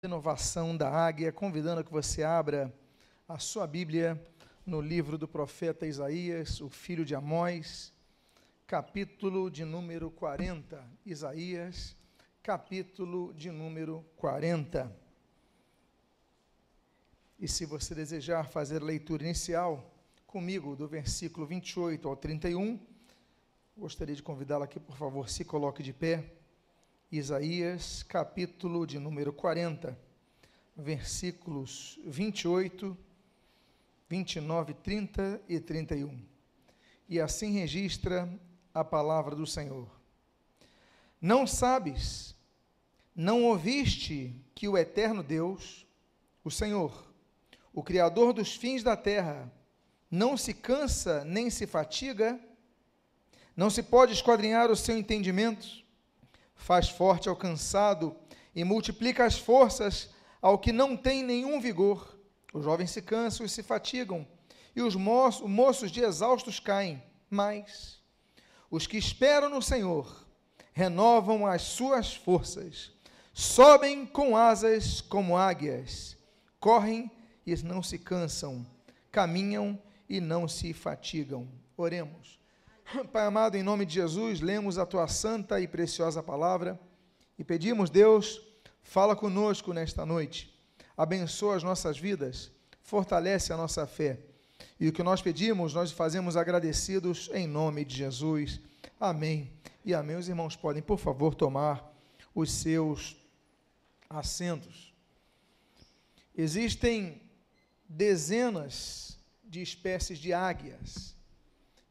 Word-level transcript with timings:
Renovação 0.00 0.76
da 0.76 0.88
Águia, 0.88 1.32
convidando 1.32 1.82
que 1.82 1.90
você 1.90 2.22
abra 2.22 2.72
a 3.26 3.40
sua 3.40 3.66
Bíblia 3.66 4.16
no 4.64 4.80
livro 4.80 5.18
do 5.18 5.26
profeta 5.26 5.88
Isaías, 5.88 6.60
o 6.60 6.68
filho 6.70 7.04
de 7.04 7.16
Amós, 7.16 7.92
capítulo 8.64 9.50
de 9.50 9.64
número 9.64 10.08
40. 10.12 10.88
Isaías, 11.04 11.96
capítulo 12.44 13.34
de 13.34 13.50
número 13.50 14.06
40. 14.18 14.96
E 17.36 17.48
se 17.48 17.66
você 17.66 17.92
desejar 17.92 18.48
fazer 18.48 18.80
a 18.80 18.84
leitura 18.84 19.24
inicial 19.24 19.92
comigo, 20.28 20.76
do 20.76 20.86
versículo 20.86 21.44
28 21.44 22.06
ao 22.06 22.14
31, 22.14 22.78
gostaria 23.76 24.14
de 24.14 24.22
convidá-la 24.22 24.66
aqui, 24.66 24.78
por 24.78 24.96
favor, 24.96 25.28
se 25.28 25.44
coloque 25.44 25.82
de 25.82 25.92
pé. 25.92 26.37
Isaías, 27.10 28.02
capítulo 28.02 28.86
de 28.86 28.98
número 28.98 29.32
40, 29.32 29.98
versículos 30.76 31.98
28, 32.04 32.94
29, 34.06 34.74
30 34.74 35.40
e 35.48 35.58
31. 35.58 36.20
E 37.08 37.18
assim 37.18 37.52
registra 37.52 38.28
a 38.74 38.84
palavra 38.84 39.34
do 39.34 39.46
Senhor. 39.46 39.88
Não 41.18 41.46
sabes, 41.46 42.36
não 43.16 43.42
ouviste 43.44 44.34
que 44.54 44.68
o 44.68 44.76
eterno 44.76 45.22
Deus, 45.22 45.86
o 46.44 46.50
Senhor, 46.50 47.10
o 47.72 47.82
Criador 47.82 48.34
dos 48.34 48.54
fins 48.54 48.82
da 48.82 48.98
terra, 48.98 49.50
não 50.10 50.36
se 50.36 50.52
cansa 50.52 51.24
nem 51.24 51.48
se 51.48 51.66
fatiga, 51.66 52.38
não 53.56 53.70
se 53.70 53.82
pode 53.82 54.12
esquadrinhar 54.12 54.70
o 54.70 54.76
seu 54.76 54.98
entendimento, 54.98 55.87
faz 56.58 56.90
forte 56.90 57.28
ao 57.28 57.36
cansado 57.36 58.14
e 58.54 58.62
multiplica 58.64 59.24
as 59.24 59.38
forças 59.38 60.10
ao 60.42 60.58
que 60.58 60.72
não 60.72 60.96
tem 60.96 61.22
nenhum 61.22 61.60
vigor. 61.60 62.18
Os 62.52 62.64
jovens 62.64 62.90
se 62.90 63.00
cansam 63.00 63.46
e 63.46 63.48
se 63.48 63.62
fatigam, 63.62 64.26
e 64.76 64.82
os 64.82 64.94
moços 64.94 65.90
de 65.90 66.00
exaustos 66.00 66.60
caem. 66.60 67.02
Mas 67.30 68.00
os 68.70 68.86
que 68.86 68.98
esperam 68.98 69.48
no 69.48 69.62
Senhor 69.62 70.26
renovam 70.72 71.46
as 71.46 71.62
suas 71.62 72.14
forças, 72.14 72.92
sobem 73.32 74.04
com 74.04 74.36
asas 74.36 75.00
como 75.00 75.36
águias, 75.36 76.16
correm 76.60 77.10
e 77.46 77.54
não 77.62 77.82
se 77.82 77.98
cansam, 77.98 78.66
caminham 79.10 79.80
e 80.08 80.20
não 80.20 80.48
se 80.48 80.72
fatigam. 80.72 81.48
Oremos. 81.76 82.38
Pai 83.12 83.26
amado, 83.26 83.56
em 83.56 83.62
nome 83.62 83.84
de 83.84 83.94
Jesus, 83.94 84.40
lemos 84.40 84.78
a 84.78 84.86
tua 84.86 85.06
santa 85.08 85.60
e 85.60 85.68
preciosa 85.68 86.22
palavra 86.22 86.80
e 87.38 87.44
pedimos, 87.44 87.90
Deus, 87.90 88.40
fala 88.82 89.14
conosco 89.14 89.72
nesta 89.72 90.06
noite, 90.06 90.58
abençoa 90.96 91.56
as 91.56 91.62
nossas 91.62 91.98
vidas, 91.98 92.50
fortalece 92.80 93.52
a 93.52 93.56
nossa 93.56 93.86
fé. 93.86 94.20
E 94.80 94.88
o 94.88 94.92
que 94.92 95.02
nós 95.02 95.20
pedimos, 95.20 95.74
nós 95.74 95.92
fazemos 95.92 96.36
agradecidos 96.36 97.28
em 97.34 97.46
nome 97.46 97.84
de 97.84 97.96
Jesus. 97.96 98.60
Amém. 98.98 99.52
E 99.84 99.92
amém. 99.92 100.16
Os 100.16 100.28
irmãos 100.28 100.56
podem, 100.56 100.82
por 100.82 100.98
favor, 100.98 101.34
tomar 101.34 101.92
os 102.34 102.50
seus 102.50 103.16
assentos. 104.08 104.94
Existem 106.34 107.20
dezenas 107.88 109.18
de 109.44 109.60
espécies 109.60 110.18
de 110.18 110.32
águias 110.32 111.17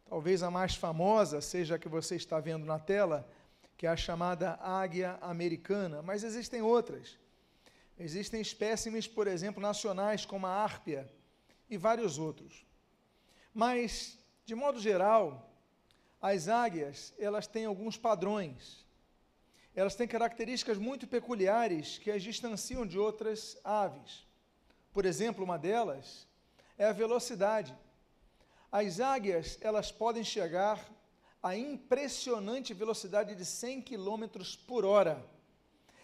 Talvez 0.09 0.41
a 0.41 0.50
mais 0.50 0.75
famosa 0.75 1.41
seja 1.41 1.75
a 1.75 1.80
que 1.80 1.89
você 1.89 2.16
está 2.16 2.39
vendo 2.39 2.66
na 2.66 2.80
tela, 2.80 3.27
que 3.75 3.86
é 3.86 3.89
a 3.89 3.97
chamada 3.97 4.58
águia 4.61 5.17
americana, 5.22 6.02
mas 6.02 6.23
existem 6.23 6.61
outras. 6.61 7.17
Existem 8.00 8.39
espécimes, 8.39 9.08
por 9.08 9.28
exemplo, 9.28 9.61
nacionais, 9.61 10.25
como 10.25 10.47
a 10.47 10.52
árpia 10.52 11.11
e 11.69 11.78
vários 11.78 12.17
outros. 12.17 12.66
Mas, 13.53 14.17
de 14.45 14.55
modo 14.55 14.80
geral, 14.80 15.52
as 16.22 16.47
águias, 16.47 17.13
elas 17.19 17.45
têm 17.45 17.66
alguns 17.66 17.97
padrões. 17.97 18.85
Elas 19.75 19.95
têm 19.95 20.07
características 20.07 20.78
muito 20.78 21.06
peculiares 21.06 21.97
que 21.97 22.09
as 22.09 22.24
distanciam 22.24 22.85
de 22.85 22.97
outras 22.97 23.59
aves. 23.63 24.25
Por 24.94 25.06
exemplo, 25.06 25.44
uma 25.44 25.57
delas 25.57 26.28
é 26.78 26.85
a 26.85 26.91
velocidade. 26.91 27.75
As 28.72 29.00
águias, 29.00 29.57
elas 29.61 29.91
podem 29.91 30.23
chegar 30.23 30.85
a 31.41 31.55
impressionante 31.55 32.73
velocidade 32.73 33.35
de 33.35 33.45
100 33.45 33.81
km 33.81 34.25
por 34.67 34.83
hora. 34.83 35.23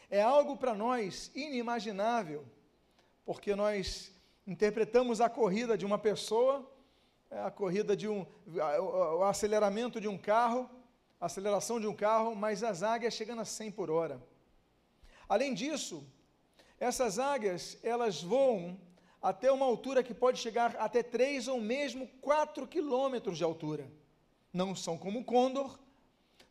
É 0.09 0.21
algo 0.21 0.55
para 0.55 0.73
nós 0.73 1.29
inimaginável, 1.35 2.45
porque 3.25 3.55
nós 3.55 4.11
interpretamos 4.47 5.19
a 5.19 5.29
corrida 5.29 5.77
de 5.77 5.85
uma 5.85 5.97
pessoa, 5.97 6.69
é, 7.29 7.41
a 7.41 7.51
corrida 7.51 7.97
de 7.97 8.07
um, 8.07 8.25
o 8.47 9.23
aceleramento 9.23 9.99
de 9.99 10.07
um 10.07 10.17
carro, 10.17 10.69
a 11.19 11.25
aceleração 11.25 11.79
de 11.79 11.87
um 11.87 11.95
carro, 11.95 12.35
mas 12.35 12.63
as 12.63 12.83
águias 12.83 13.13
chegando 13.13 13.41
a 13.41 13.45
100 13.45 13.71
por 13.71 13.89
hora. 13.89 14.21
Além 15.27 15.53
disso, 15.53 16.05
essas 16.79 17.19
águias, 17.19 17.77
elas 17.81 18.21
voam 18.21 18.77
até 19.23 19.49
uma 19.49 19.65
altura 19.65 20.03
que 20.03 20.13
pode 20.13 20.37
chegar 20.37 20.75
até 20.77 21.01
3 21.01 21.47
ou 21.47 21.61
mesmo 21.61 22.05
4 22.19 22.67
quilômetros 22.67 23.37
de 23.37 23.43
altura. 23.45 23.89
Não 24.51 24.75
são 24.75 24.97
como 24.97 25.21
o 25.21 25.23
côndor, 25.23 25.79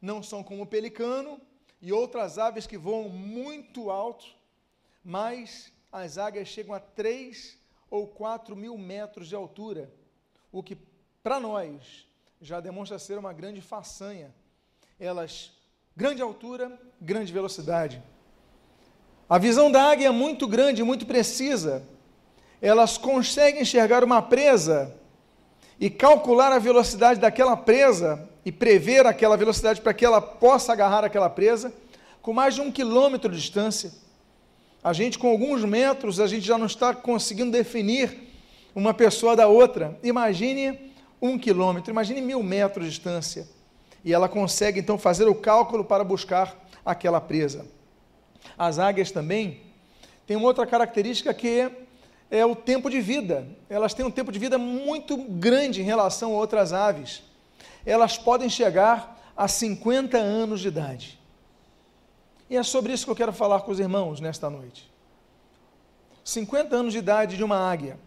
não 0.00 0.22
são 0.22 0.42
como 0.42 0.62
o 0.62 0.66
pelicano 0.66 1.38
e 1.82 1.92
outras 1.92 2.38
aves 2.38 2.66
que 2.66 2.78
voam 2.78 3.10
muito 3.10 3.90
alto, 3.90 4.24
mas 5.04 5.70
as 5.92 6.16
águias 6.16 6.48
chegam 6.48 6.74
a 6.74 6.80
3 6.80 7.58
ou 7.90 8.06
4 8.06 8.56
mil 8.56 8.78
metros 8.78 9.28
de 9.28 9.34
altura, 9.34 9.92
o 10.50 10.62
que 10.62 10.78
para 11.22 11.38
nós 11.38 12.08
já 12.40 12.58
demonstra 12.58 12.98
ser 12.98 13.18
uma 13.18 13.34
grande 13.34 13.60
façanha. 13.60 14.34
Elas, 14.98 15.52
grande 15.94 16.22
altura, 16.22 16.80
grande 16.98 17.32
velocidade. 17.32 18.02
A 19.28 19.36
visão 19.36 19.70
da 19.70 19.90
águia 19.90 20.08
é 20.08 20.10
muito 20.10 20.48
grande, 20.48 20.82
muito 20.82 21.04
precisa, 21.04 21.86
elas 22.62 22.96
conseguem 22.96 23.62
enxergar 23.62 24.04
uma 24.04 24.22
presa 24.22 24.94
e 25.80 25.90
calcular 25.90 26.52
a 26.52 26.60
velocidade 26.60 27.18
daquela 27.18 27.56
presa 27.56 28.28
e 28.44 28.52
prever 28.52 29.04
aquela 29.04 29.36
velocidade 29.36 29.80
para 29.80 29.92
que 29.92 30.04
ela 30.04 30.20
possa 30.20 30.72
agarrar 30.72 31.04
aquela 31.04 31.28
presa 31.28 31.74
com 32.22 32.32
mais 32.32 32.54
de 32.54 32.60
um 32.60 32.70
quilômetro 32.70 33.32
de 33.32 33.36
distância. 33.36 33.90
A 34.82 34.92
gente, 34.92 35.18
com 35.18 35.28
alguns 35.28 35.64
metros, 35.64 36.20
a 36.20 36.28
gente 36.28 36.46
já 36.46 36.56
não 36.56 36.66
está 36.66 36.94
conseguindo 36.94 37.50
definir 37.50 38.16
uma 38.72 38.94
pessoa 38.94 39.34
da 39.34 39.48
outra. 39.48 39.98
Imagine 40.00 40.92
um 41.20 41.36
quilômetro, 41.36 41.90
imagine 41.90 42.20
mil 42.20 42.44
metros 42.44 42.86
de 42.86 42.92
distância. 42.92 43.48
E 44.04 44.12
ela 44.12 44.28
consegue 44.28 44.78
então 44.78 44.96
fazer 44.96 45.26
o 45.26 45.34
cálculo 45.34 45.84
para 45.84 46.04
buscar 46.04 46.56
aquela 46.84 47.20
presa. 47.20 47.66
As 48.56 48.78
águias 48.78 49.10
também 49.10 49.60
têm 50.26 50.36
uma 50.36 50.46
outra 50.46 50.66
característica 50.66 51.34
que 51.34 51.70
é 52.32 52.46
o 52.46 52.56
tempo 52.56 52.88
de 52.88 52.98
vida. 52.98 53.46
Elas 53.68 53.92
têm 53.92 54.06
um 54.06 54.10
tempo 54.10 54.32
de 54.32 54.38
vida 54.38 54.56
muito 54.56 55.18
grande 55.18 55.82
em 55.82 55.84
relação 55.84 56.32
a 56.32 56.38
outras 56.38 56.72
aves. 56.72 57.22
Elas 57.84 58.16
podem 58.16 58.48
chegar 58.48 59.20
a 59.36 59.46
50 59.46 60.16
anos 60.16 60.60
de 60.62 60.68
idade. 60.68 61.20
E 62.48 62.56
é 62.56 62.62
sobre 62.62 62.94
isso 62.94 63.04
que 63.04 63.10
eu 63.10 63.16
quero 63.16 63.34
falar 63.34 63.60
com 63.60 63.70
os 63.70 63.78
irmãos 63.78 64.18
nesta 64.18 64.48
noite. 64.48 64.90
50 66.24 66.74
anos 66.74 66.94
de 66.94 67.00
idade 67.00 67.36
de 67.36 67.44
uma 67.44 67.70
águia. 67.70 67.98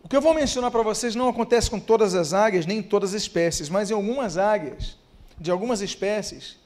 O 0.00 0.08
que 0.08 0.16
eu 0.16 0.20
vou 0.20 0.32
mencionar 0.32 0.70
para 0.70 0.82
vocês 0.82 1.16
não 1.16 1.28
acontece 1.28 1.68
com 1.68 1.80
todas 1.80 2.14
as 2.14 2.32
águias, 2.32 2.66
nem 2.66 2.78
em 2.78 2.82
todas 2.82 3.14
as 3.14 3.22
espécies, 3.22 3.68
mas 3.68 3.90
em 3.90 3.94
algumas 3.94 4.38
águias, 4.38 4.96
de 5.36 5.50
algumas 5.50 5.80
espécies, 5.80 6.56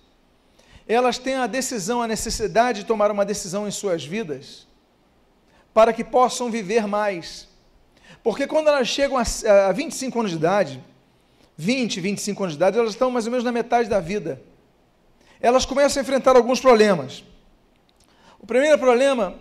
elas 0.87 1.17
têm 1.17 1.37
a 1.37 1.47
decisão, 1.47 2.03
a 2.03 2.07
necessidade 2.07 2.81
de 2.81 2.87
tomar 2.87 3.11
uma 3.11 3.25
decisão 3.25 3.67
em 3.67 3.71
suas 3.71 4.05
vidas 4.05 4.67
para 5.73 5.93
que 5.93 6.05
possam 6.05 6.51
viver 6.51 6.87
mais. 6.87 7.49
Porque 8.23 8.47
quando 8.47 8.69
elas 8.69 8.89
chegam 8.89 9.17
a, 9.19 9.73
25 9.73 10.19
anos 10.19 10.31
de 10.31 10.37
idade, 10.37 10.85
20, 11.57 12.01
25 12.01 12.43
anos 12.43 12.55
de 12.55 12.59
idade, 12.59 12.79
elas 12.79 12.91
estão 12.91 13.11
mais 13.11 13.27
ou 13.27 13.31
menos 13.31 13.45
na 13.45 13.53
metade 13.53 13.89
da 13.89 14.01
vida. 14.01 14.41
Elas 15.41 15.67
começam 15.67 16.01
a 16.01 16.03
enfrentar 16.03 16.37
alguns 16.37 16.61
problemas. 16.61 17.25
O 18.39 18.47
primeiro 18.47 18.79
problema 18.79 19.35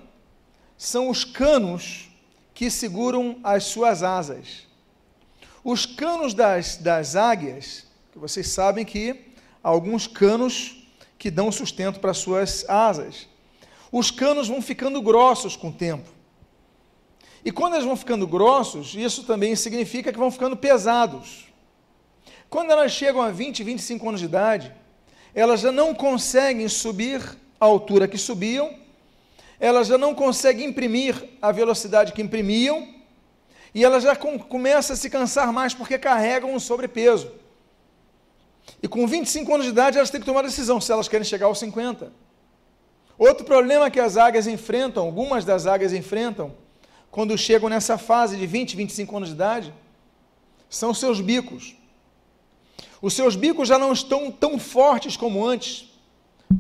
são 0.78 1.10
os 1.10 1.24
canos 1.24 2.10
que 2.54 2.70
seguram 2.70 3.40
as 3.44 3.66
suas 3.66 4.04
asas. 4.04 4.68
Os 5.64 5.86
canos 5.86 6.34
das, 6.34 6.78
das 6.78 7.16
águias, 7.16 7.86
que 8.12 8.18
vocês 8.18 8.48
sabem 8.50 8.84
que 8.84 9.34
há 9.64 9.70
alguns 9.70 10.08
canos 10.08 10.88
que 11.20 11.30
dão 11.30 11.52
sustento 11.52 12.00
para 12.00 12.16
suas 12.16 12.68
asas. 12.68 13.28
Os 13.92 14.10
canos 14.10 14.48
vão 14.48 14.62
ficando 14.62 15.02
grossos 15.02 15.56
com 15.56 15.70
o 15.70 15.74
tempo. 15.74 16.10
E 17.44 17.52
quando 17.52 17.74
eles 17.74 17.86
vão 17.86 17.96
ficando 17.96 18.28
grossos, 18.28 18.94
isso 18.96 19.24
também 19.24 19.56
significa 19.56 20.12
que 20.12 20.20
vão 20.20 20.30
ficando 20.30 20.56
pesados. 20.56 21.48
Quando 22.50 22.72
elas 22.72 22.92
chegam 22.92 23.22
a 23.22 23.32
20, 23.32 23.64
25 23.64 24.08
anos 24.08 24.20
de 24.20 24.26
idade, 24.26 24.72
elas 25.34 25.62
já 25.62 25.72
não 25.72 25.96
conseguem 25.96 26.68
subir 26.68 27.22
a 27.60 27.66
altura 27.66 28.08
que 28.08 28.18
subiam, 28.18 28.76
elas 29.60 29.88
já 29.88 29.98
não 29.98 30.14
conseguem 30.14 30.68
imprimir 30.68 31.30
a 31.42 31.52
velocidade 31.52 32.12
que 32.12 32.22
imprimiam 32.22 32.88
e 33.74 33.84
elas 33.84 34.04
já 34.04 34.16
com, 34.16 34.38
começam 34.38 34.94
a 34.94 34.98
se 34.98 35.10
cansar 35.10 35.54
mais 35.54 35.74
porque 35.74 35.98
carregam 35.98 36.54
um 36.54 36.60
sobrepeso. 36.60 37.32
E 38.84 38.88
com 38.88 39.08
25 39.08 39.54
anos 39.54 39.66
de 39.66 39.72
idade 39.72 39.98
elas 39.98 40.10
têm 40.10 40.20
que 40.20 40.26
tomar 40.26 40.42
decisão 40.42 40.82
se 40.82 40.92
elas 40.92 41.08
querem 41.08 41.24
chegar 41.24 41.46
aos 41.46 41.60
50. 41.60 42.12
Outro 43.18 43.46
problema 43.46 43.90
que 43.90 44.00
as 44.00 44.18
águias 44.18 44.48
enfrentam, 44.48 45.06
algumas 45.06 45.46
das 45.46 45.68
águias 45.68 45.94
enfrentam, 45.94 46.54
quando 47.12 47.38
chegam 47.38 47.68
nessa 47.68 47.98
fase 47.98 48.38
de 48.38 48.48
20, 48.48 48.78
25 48.78 49.18
anos 49.18 49.30
de 49.30 49.36
idade, 49.36 49.74
são 50.70 50.94
seus 50.94 51.20
bicos. 51.20 51.76
Os 53.02 53.14
seus 53.14 53.36
bicos 53.36 53.68
já 53.68 53.78
não 53.78 53.92
estão 53.92 54.32
tão 54.32 54.58
fortes 54.58 55.18
como 55.18 55.46
antes 55.46 55.92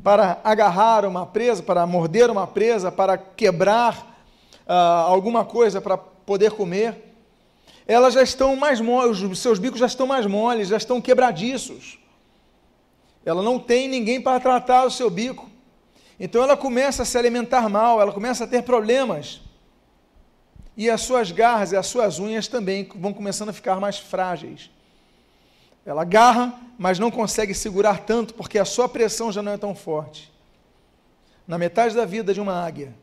para 0.03 0.42
agarrar 0.44 1.06
uma 1.06 1.25
presa, 1.25 1.63
para 1.63 1.86
morder 1.88 2.30
uma 2.30 2.45
presa, 2.45 2.92
para 2.92 3.18
quebrar 3.18 4.25
uh, 4.68 4.74
alguma 5.07 5.45
coisa 5.45 5.80
para 5.80 5.98
poder 5.98 6.51
comer. 6.51 7.15
Elas 7.88 8.13
já 8.13 8.21
estão 8.21 8.56
mais 8.56 8.81
moles, 8.81 9.21
os 9.21 9.39
seus 9.39 9.57
bicos 9.57 9.80
já 9.80 9.86
estão 9.86 10.06
mais 10.06 10.25
moles, 10.25 10.68
já 10.68 10.77
estão 10.77 11.00
quebradiços. 11.00 11.97
Ela 13.25 13.42
não 13.42 13.57
tem 13.57 13.88
ninguém 13.88 14.19
para 14.19 14.39
tratar 14.39 14.86
o 14.86 14.92
seu 14.92 15.09
bico. 15.09 15.50
Então 16.19 16.44
ela 16.44 16.57
começa 16.57 17.04
a 17.04 17.06
se 17.06 17.18
alimentar 17.18 17.69
mal, 17.69 18.01
ela 18.01 18.12
começa 18.12 18.44
a 18.44 18.47
ter 18.47 18.63
problemas. 18.63 19.42
E 20.75 20.89
as 20.89 21.01
suas 21.01 21.31
garras 21.31 21.71
e 21.71 21.75
as 21.75 21.88
suas 21.88 22.19
unhas 22.19 22.47
também 22.47 22.89
vão 22.95 23.13
começando 23.13 23.50
a 23.50 23.53
ficar 23.53 23.79
mais 23.79 23.97
frágeis. 23.97 24.69
Ela 25.85 26.03
agarra, 26.03 26.53
mas 26.77 27.00
não 27.00 27.12
consegue 27.12 27.53
segurar 27.53 28.06
tanto 28.06 28.33
porque 28.33 28.59
a 28.59 28.65
sua 28.65 28.88
pressão 28.88 29.31
já 29.31 29.41
não 29.41 29.51
é 29.51 29.57
tão 29.57 29.75
forte. 29.75 30.31
Na 31.47 31.57
metade 31.57 31.95
da 31.95 32.06
vida 32.06 32.33
de 32.33 32.39
uma 32.39 32.53
águia, 32.53 32.94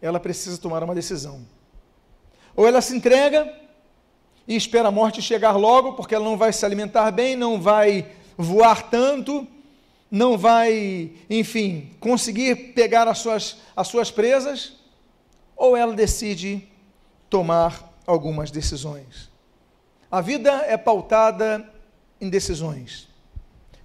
ela 0.00 0.20
precisa 0.20 0.58
tomar 0.58 0.82
uma 0.82 0.94
decisão. 0.94 1.44
Ou 2.54 2.66
ela 2.66 2.80
se 2.80 2.94
entrega 2.94 3.52
e 4.46 4.54
espera 4.54 4.88
a 4.88 4.92
morte 4.92 5.22
chegar 5.22 5.52
logo, 5.52 5.94
porque 5.94 6.14
ela 6.14 6.24
não 6.24 6.36
vai 6.36 6.52
se 6.52 6.64
alimentar 6.64 7.10
bem, 7.10 7.36
não 7.36 7.60
vai 7.60 8.06
voar 8.36 8.90
tanto, 8.90 9.46
não 10.10 10.36
vai, 10.36 11.12
enfim, 11.30 11.90
conseguir 11.98 12.74
pegar 12.74 13.08
as 13.08 13.18
suas, 13.18 13.56
as 13.74 13.88
suas 13.88 14.10
presas, 14.10 14.74
ou 15.56 15.76
ela 15.76 15.94
decide 15.94 16.68
tomar 17.28 17.92
algumas 18.06 18.50
decisões. 18.50 19.30
A 20.10 20.20
vida 20.20 20.50
é 20.66 20.76
pautada 20.76 21.68
em 22.20 22.28
decisões. 22.28 23.08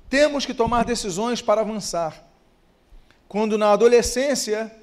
Temos 0.09 0.45
que 0.45 0.53
tomar 0.53 0.85
decisões 0.85 1.41
para 1.41 1.61
avançar. 1.61 2.23
Quando 3.27 3.57
na 3.57 3.71
adolescência, 3.71 4.73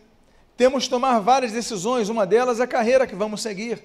temos 0.57 0.85
que 0.85 0.91
tomar 0.91 1.19
várias 1.21 1.53
decisões, 1.53 2.09
uma 2.09 2.27
delas 2.27 2.61
é 2.61 2.65
a 2.65 2.67
carreira 2.67 3.07
que 3.07 3.15
vamos 3.15 3.43
seguir, 3.43 3.83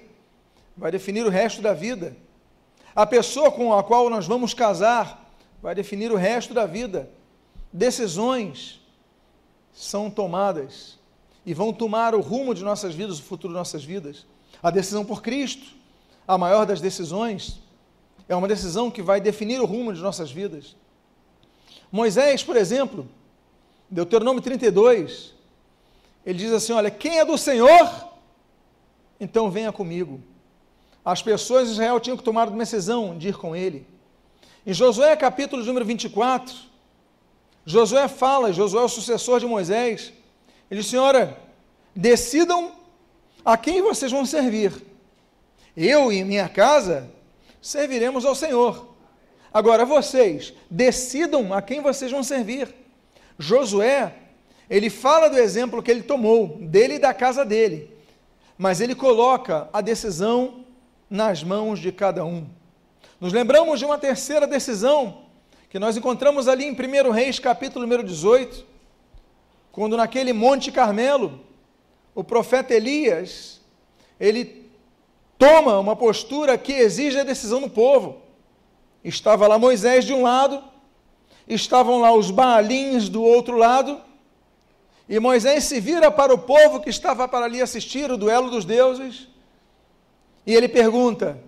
vai 0.76 0.92
definir 0.92 1.26
o 1.26 1.30
resto 1.30 1.60
da 1.60 1.72
vida. 1.72 2.16
A 2.94 3.06
pessoa 3.06 3.50
com 3.50 3.72
a 3.72 3.82
qual 3.82 4.08
nós 4.10 4.26
vamos 4.26 4.54
casar 4.54 5.30
vai 5.62 5.74
definir 5.74 6.12
o 6.12 6.16
resto 6.16 6.54
da 6.54 6.66
vida. 6.66 7.10
Decisões 7.72 8.80
são 9.72 10.10
tomadas 10.10 10.99
e 11.50 11.54
vão 11.54 11.72
tomar 11.72 12.14
o 12.14 12.20
rumo 12.20 12.54
de 12.54 12.62
nossas 12.62 12.94
vidas, 12.94 13.18
o 13.18 13.24
futuro 13.24 13.52
de 13.52 13.58
nossas 13.58 13.82
vidas. 13.82 14.24
A 14.62 14.70
decisão 14.70 15.04
por 15.04 15.20
Cristo, 15.20 15.66
a 16.24 16.38
maior 16.38 16.64
das 16.64 16.80
decisões, 16.80 17.58
é 18.28 18.36
uma 18.36 18.46
decisão 18.46 18.88
que 18.88 19.02
vai 19.02 19.20
definir 19.20 19.60
o 19.60 19.64
rumo 19.64 19.92
de 19.92 20.00
nossas 20.00 20.30
vidas. 20.30 20.76
Moisés, 21.90 22.44
por 22.44 22.56
exemplo, 22.56 23.08
Deuteronômio 23.90 24.40
32, 24.40 25.34
ele 26.24 26.38
diz 26.38 26.52
assim: 26.52 26.72
Olha, 26.72 26.88
quem 26.88 27.18
é 27.18 27.24
do 27.24 27.36
Senhor, 27.36 28.08
então 29.18 29.50
venha 29.50 29.72
comigo. 29.72 30.20
As 31.04 31.20
pessoas 31.20 31.66
de 31.66 31.72
Israel 31.72 31.98
tinham 31.98 32.16
que 32.16 32.22
tomar 32.22 32.48
uma 32.48 32.58
decisão 32.58 33.18
de 33.18 33.26
ir 33.26 33.36
com 33.36 33.56
ele. 33.56 33.84
Em 34.64 34.72
Josué, 34.72 35.16
capítulo 35.16 35.64
número 35.64 35.84
24, 35.84 36.54
Josué 37.66 38.06
fala, 38.06 38.52
Josué 38.52 38.82
é 38.82 38.84
o 38.84 38.88
sucessor 38.88 39.40
de 39.40 39.46
Moisés, 39.46 40.12
ele 40.70 40.80
diz: 40.80 40.90
Senhora, 40.90 41.36
decidam 41.94 42.72
a 43.44 43.56
quem 43.56 43.82
vocês 43.82 44.12
vão 44.12 44.24
servir. 44.24 44.72
Eu 45.76 46.12
e 46.12 46.22
minha 46.24 46.48
casa 46.48 47.10
serviremos 47.60 48.24
ao 48.24 48.34
Senhor. 48.34 48.94
Agora 49.52 49.84
vocês 49.84 50.52
decidam 50.70 51.52
a 51.52 51.60
quem 51.60 51.80
vocês 51.80 52.10
vão 52.10 52.22
servir. 52.22 52.72
Josué, 53.38 54.14
ele 54.68 54.88
fala 54.88 55.28
do 55.28 55.38
exemplo 55.38 55.82
que 55.82 55.90
ele 55.90 56.02
tomou, 56.02 56.58
dele 56.60 56.94
e 56.94 56.98
da 56.98 57.12
casa 57.12 57.44
dele, 57.44 57.90
mas 58.56 58.80
ele 58.80 58.94
coloca 58.94 59.68
a 59.72 59.80
decisão 59.80 60.64
nas 61.08 61.42
mãos 61.42 61.80
de 61.80 61.90
cada 61.90 62.24
um. 62.24 62.46
Nos 63.20 63.32
lembramos 63.32 63.78
de 63.78 63.84
uma 63.84 63.98
terceira 63.98 64.46
decisão 64.46 65.22
que 65.68 65.78
nós 65.78 65.96
encontramos 65.96 66.46
ali 66.46 66.64
em 66.64 66.72
1 66.72 67.10
Reis, 67.10 67.38
capítulo 67.38 67.84
número 67.84 68.04
18, 68.04 68.64
quando 69.72 69.96
naquele 69.96 70.32
Monte 70.32 70.72
Carmelo, 70.72 71.40
o 72.14 72.24
profeta 72.24 72.74
Elias, 72.74 73.60
ele 74.18 74.70
toma 75.38 75.78
uma 75.78 75.96
postura 75.96 76.58
que 76.58 76.72
exige 76.72 77.18
a 77.18 77.24
decisão 77.24 77.60
do 77.60 77.70
povo. 77.70 78.20
Estava 79.02 79.46
lá 79.46 79.58
Moisés 79.58 80.04
de 80.04 80.12
um 80.12 80.22
lado, 80.22 80.62
estavam 81.48 82.00
lá 82.00 82.12
os 82.12 82.30
Baalins 82.30 83.08
do 83.08 83.22
outro 83.22 83.56
lado, 83.56 84.00
e 85.08 85.18
Moisés 85.18 85.64
se 85.64 85.80
vira 85.80 86.10
para 86.10 86.32
o 86.32 86.38
povo 86.38 86.80
que 86.80 86.90
estava 86.90 87.26
para 87.26 87.46
ali 87.46 87.60
assistir 87.62 88.10
o 88.10 88.16
duelo 88.16 88.50
dos 88.50 88.64
deuses, 88.64 89.28
e 90.46 90.54
ele 90.54 90.68
pergunta: 90.68 91.42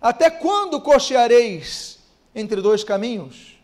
Até 0.00 0.28
quando 0.30 0.80
cocheareis 0.80 1.98
entre 2.34 2.60
dois 2.60 2.82
caminhos? 2.82 3.58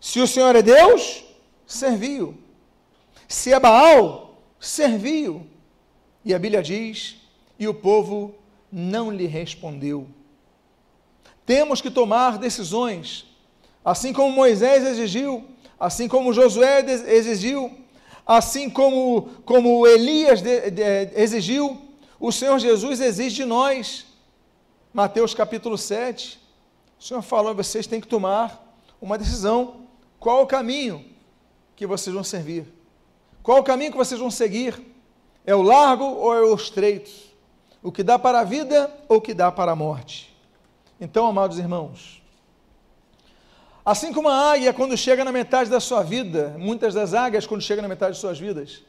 Se 0.00 0.20
o 0.20 0.26
Senhor 0.26 0.54
é 0.54 0.62
Deus, 0.62 1.24
serviu. 1.66 2.36
Se 3.28 3.52
é 3.52 3.60
Baal, 3.60 4.42
serviu. 4.58 5.46
E 6.24 6.32
a 6.32 6.38
Bíblia 6.38 6.62
diz: 6.62 7.16
E 7.58 7.68
o 7.68 7.74
povo 7.74 8.34
não 8.72 9.10
lhe 9.10 9.26
respondeu. 9.26 10.08
Temos 11.44 11.80
que 11.82 11.90
tomar 11.90 12.38
decisões, 12.38 13.26
assim 13.84 14.12
como 14.12 14.34
Moisés 14.34 14.84
exigiu, 14.84 15.44
assim 15.78 16.08
como 16.08 16.32
Josué 16.32 16.80
exigiu, 17.06 17.70
assim 18.26 18.68
como, 18.68 19.30
como 19.44 19.86
Elias 19.86 20.42
de, 20.42 20.70
de, 20.70 20.82
exigiu, 21.14 21.80
o 22.20 22.30
Senhor 22.32 22.58
Jesus 22.58 23.00
exige 23.00 23.36
de 23.36 23.44
nós. 23.44 24.06
Mateus 24.92 25.32
capítulo 25.34 25.78
7, 25.78 26.38
o 26.98 27.02
Senhor 27.02 27.22
falou: 27.22 27.54
vocês 27.54 27.86
têm 27.86 28.00
que 28.00 28.08
tomar 28.08 28.64
uma 29.00 29.18
decisão. 29.18 29.86
Qual 30.18 30.42
o 30.42 30.46
caminho 30.46 31.04
que 31.76 31.86
vocês 31.86 32.12
vão 32.12 32.24
servir? 32.24 32.77
Qual 33.48 33.60
o 33.60 33.64
caminho 33.64 33.90
que 33.90 33.96
vocês 33.96 34.20
vão 34.20 34.30
seguir? 34.30 34.78
É 35.46 35.54
o 35.54 35.62
largo 35.62 36.04
ou 36.04 36.34
é 36.34 36.42
o 36.42 36.54
estreito? 36.54 37.10
o 37.82 37.90
que 37.90 38.02
dá 38.02 38.18
para 38.18 38.40
a 38.40 38.44
vida 38.44 38.94
ou 39.08 39.16
o 39.16 39.20
que 39.22 39.32
dá 39.32 39.50
para 39.50 39.72
a 39.72 39.74
morte. 39.74 40.36
Então, 41.00 41.26
amados 41.26 41.58
irmãos, 41.58 42.22
assim 43.82 44.12
como 44.12 44.28
a 44.28 44.52
águia, 44.52 44.74
quando 44.74 44.98
chega 44.98 45.24
na 45.24 45.32
metade 45.32 45.70
da 45.70 45.80
sua 45.80 46.02
vida, 46.02 46.54
muitas 46.58 46.92
das 46.92 47.14
águias, 47.14 47.46
quando 47.46 47.62
chegam 47.62 47.80
na 47.80 47.88
metade 47.88 48.16
de 48.16 48.20
suas 48.20 48.38
vidas, 48.38 48.82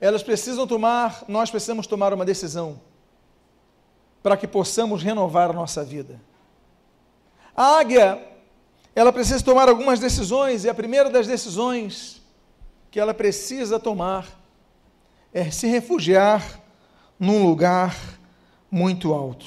elas 0.00 0.24
precisam 0.24 0.66
tomar, 0.66 1.22
nós 1.28 1.48
precisamos 1.48 1.86
tomar 1.86 2.12
uma 2.12 2.24
decisão 2.24 2.80
para 4.20 4.36
que 4.36 4.48
possamos 4.48 5.00
renovar 5.00 5.48
a 5.48 5.52
nossa 5.52 5.84
vida. 5.84 6.20
A 7.54 7.78
águia, 7.78 8.20
ela 8.96 9.12
precisa 9.12 9.44
tomar 9.44 9.68
algumas 9.68 10.00
decisões, 10.00 10.64
e 10.64 10.68
a 10.68 10.74
primeira 10.74 11.08
das 11.08 11.28
decisões 11.28 12.19
que 12.90 12.98
ela 12.98 13.14
precisa 13.14 13.78
tomar 13.78 14.26
é 15.32 15.50
se 15.50 15.66
refugiar 15.68 16.60
num 17.18 17.44
lugar 17.46 17.96
muito 18.70 19.12
alto. 19.12 19.46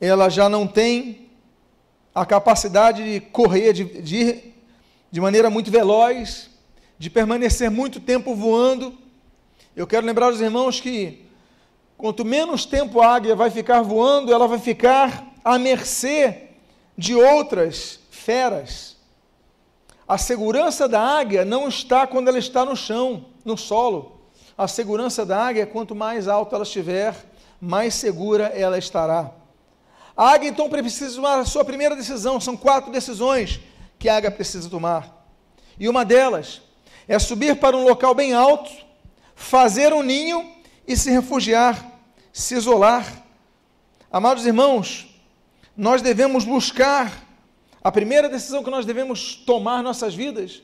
Ela 0.00 0.28
já 0.28 0.48
não 0.48 0.66
tem 0.66 1.28
a 2.14 2.26
capacidade 2.26 3.04
de 3.04 3.20
correr, 3.20 3.72
de, 3.72 3.84
de 4.02 4.16
ir 4.16 4.50
de 5.10 5.20
maneira 5.20 5.50
muito 5.50 5.70
veloz, 5.70 6.50
de 6.98 7.10
permanecer 7.10 7.70
muito 7.70 8.00
tempo 8.00 8.34
voando. 8.34 8.96
Eu 9.74 9.86
quero 9.86 10.06
lembrar 10.06 10.32
os 10.32 10.40
irmãos 10.40 10.80
que 10.80 11.24
quanto 11.96 12.24
menos 12.24 12.64
tempo 12.64 13.00
a 13.00 13.14
águia 13.14 13.36
vai 13.36 13.50
ficar 13.50 13.82
voando, 13.82 14.32
ela 14.32 14.48
vai 14.48 14.58
ficar 14.58 15.26
à 15.44 15.58
mercê 15.58 16.48
de 16.96 17.14
outras 17.14 18.00
feras. 18.10 18.96
A 20.10 20.18
segurança 20.18 20.88
da 20.88 21.00
águia 21.00 21.44
não 21.44 21.68
está 21.68 22.04
quando 22.04 22.26
ela 22.26 22.38
está 22.40 22.64
no 22.64 22.74
chão, 22.74 23.26
no 23.44 23.56
solo 23.56 24.18
a 24.58 24.66
segurança 24.66 25.24
da 25.24 25.40
águia, 25.40 25.64
quanto 25.64 25.94
mais 25.94 26.26
alta 26.26 26.56
ela 26.56 26.64
estiver, 26.64 27.14
mais 27.60 27.94
segura 27.94 28.46
ela 28.46 28.76
estará. 28.76 29.30
A 30.16 30.32
águia 30.32 30.48
então 30.48 30.68
precisa 30.68 31.14
tomar 31.14 31.38
a 31.38 31.44
sua 31.44 31.64
primeira 31.64 31.94
decisão, 31.94 32.40
são 32.40 32.56
quatro 32.56 32.90
decisões 32.90 33.60
que 34.00 34.08
a 34.08 34.16
águia 34.16 34.32
precisa 34.32 34.68
tomar. 34.68 35.24
E 35.78 35.88
uma 35.88 36.04
delas 36.04 36.60
é 37.06 37.16
subir 37.16 37.60
para 37.60 37.76
um 37.76 37.84
local 37.84 38.12
bem 38.12 38.34
alto, 38.34 38.68
fazer 39.36 39.92
um 39.92 40.02
ninho 40.02 40.44
e 40.88 40.96
se 40.96 41.08
refugiar, 41.12 41.86
se 42.32 42.56
isolar. 42.56 43.06
Amados 44.10 44.44
irmãos, 44.44 45.08
nós 45.76 46.02
devemos 46.02 46.44
buscar, 46.44 47.29
a 47.82 47.90
primeira 47.90 48.28
decisão 48.28 48.62
que 48.62 48.70
nós 48.70 48.84
devemos 48.84 49.34
tomar 49.34 49.82
nossas 49.82 50.14
vidas 50.14 50.62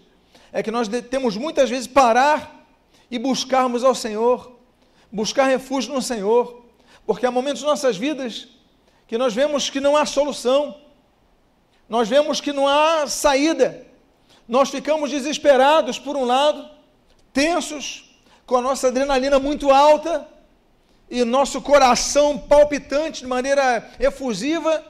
é 0.52 0.62
que 0.62 0.70
nós 0.70 0.88
temos 1.10 1.36
muitas 1.36 1.70
vezes 1.70 1.86
parar 1.86 2.66
e 3.10 3.18
buscarmos 3.18 3.84
ao 3.84 3.94
Senhor, 3.94 4.52
buscar 5.10 5.46
refúgio 5.46 5.94
no 5.94 6.02
Senhor, 6.02 6.64
porque 7.06 7.24
há 7.24 7.30
momentos 7.30 7.62
em 7.62 7.66
nossas 7.66 7.96
vidas 7.96 8.48
que 9.06 9.16
nós 9.16 9.32
vemos 9.32 9.70
que 9.70 9.80
não 9.80 9.96
há 9.96 10.04
solução, 10.04 10.76
nós 11.88 12.08
vemos 12.08 12.40
que 12.40 12.52
não 12.52 12.66
há 12.66 13.06
saída, 13.06 13.86
nós 14.46 14.70
ficamos 14.70 15.10
desesperados 15.10 15.98
por 15.98 16.16
um 16.16 16.24
lado, 16.24 16.68
tensos, 17.32 18.18
com 18.44 18.56
a 18.56 18.60
nossa 18.60 18.88
adrenalina 18.88 19.38
muito 19.38 19.70
alta 19.70 20.26
e 21.10 21.24
nosso 21.24 21.60
coração 21.62 22.38
palpitante 22.38 23.20
de 23.20 23.26
maneira 23.26 23.88
efusiva, 23.98 24.84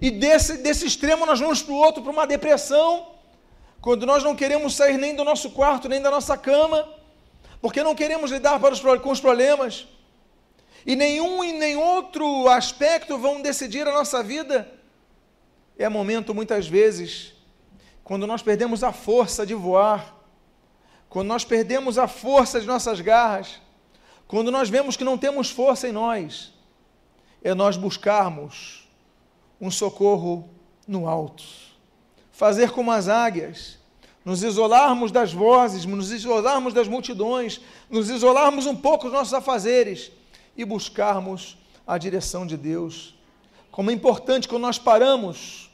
e 0.00 0.10
desse, 0.10 0.58
desse 0.58 0.86
extremo 0.86 1.26
nós 1.26 1.40
vamos 1.40 1.62
para 1.62 1.72
o 1.72 1.76
outro, 1.76 2.02
para 2.02 2.12
uma 2.12 2.26
depressão, 2.26 3.08
quando 3.80 4.06
nós 4.06 4.22
não 4.22 4.34
queremos 4.36 4.74
sair 4.76 4.96
nem 4.96 5.14
do 5.14 5.24
nosso 5.24 5.50
quarto, 5.50 5.88
nem 5.88 6.00
da 6.00 6.10
nossa 6.10 6.36
cama, 6.36 6.88
porque 7.60 7.82
não 7.82 7.94
queremos 7.94 8.30
lidar 8.30 8.60
os, 8.62 8.80
com 8.80 9.10
os 9.10 9.20
problemas, 9.20 9.86
e 10.86 10.94
nenhum 10.94 11.42
e 11.42 11.52
nem 11.52 11.76
outro 11.76 12.48
aspecto 12.48 13.18
vão 13.18 13.42
decidir 13.42 13.86
a 13.86 13.92
nossa 13.92 14.22
vida. 14.22 14.72
É 15.76 15.88
momento, 15.88 16.34
muitas 16.34 16.68
vezes, 16.68 17.34
quando 18.04 18.26
nós 18.26 18.40
perdemos 18.40 18.84
a 18.84 18.92
força 18.92 19.44
de 19.44 19.54
voar, 19.54 20.16
quando 21.08 21.26
nós 21.26 21.44
perdemos 21.44 21.98
a 21.98 22.06
força 22.06 22.60
de 22.60 22.66
nossas 22.66 23.00
garras, 23.00 23.60
quando 24.28 24.50
nós 24.50 24.68
vemos 24.68 24.96
que 24.96 25.04
não 25.04 25.18
temos 25.18 25.50
força 25.50 25.88
em 25.88 25.92
nós, 25.92 26.52
é 27.42 27.54
nós 27.54 27.76
buscarmos 27.76 28.77
um 29.60 29.70
socorro 29.70 30.48
no 30.86 31.08
alto. 31.08 31.44
Fazer 32.32 32.70
como 32.70 32.90
as 32.92 33.08
águias, 33.08 33.78
nos 34.24 34.42
isolarmos 34.42 35.10
das 35.10 35.32
vozes, 35.32 35.84
nos 35.84 36.10
isolarmos 36.12 36.74
das 36.74 36.86
multidões, 36.86 37.60
nos 37.88 38.10
isolarmos 38.10 38.66
um 38.66 38.76
pouco 38.76 39.04
dos 39.04 39.12
nossos 39.12 39.34
afazeres 39.34 40.12
e 40.56 40.64
buscarmos 40.64 41.56
a 41.86 41.96
direção 41.96 42.46
de 42.46 42.56
Deus. 42.56 43.14
Como 43.70 43.90
é 43.90 43.94
importante 43.94 44.48
quando 44.48 44.62
nós 44.62 44.78
paramos 44.78 45.70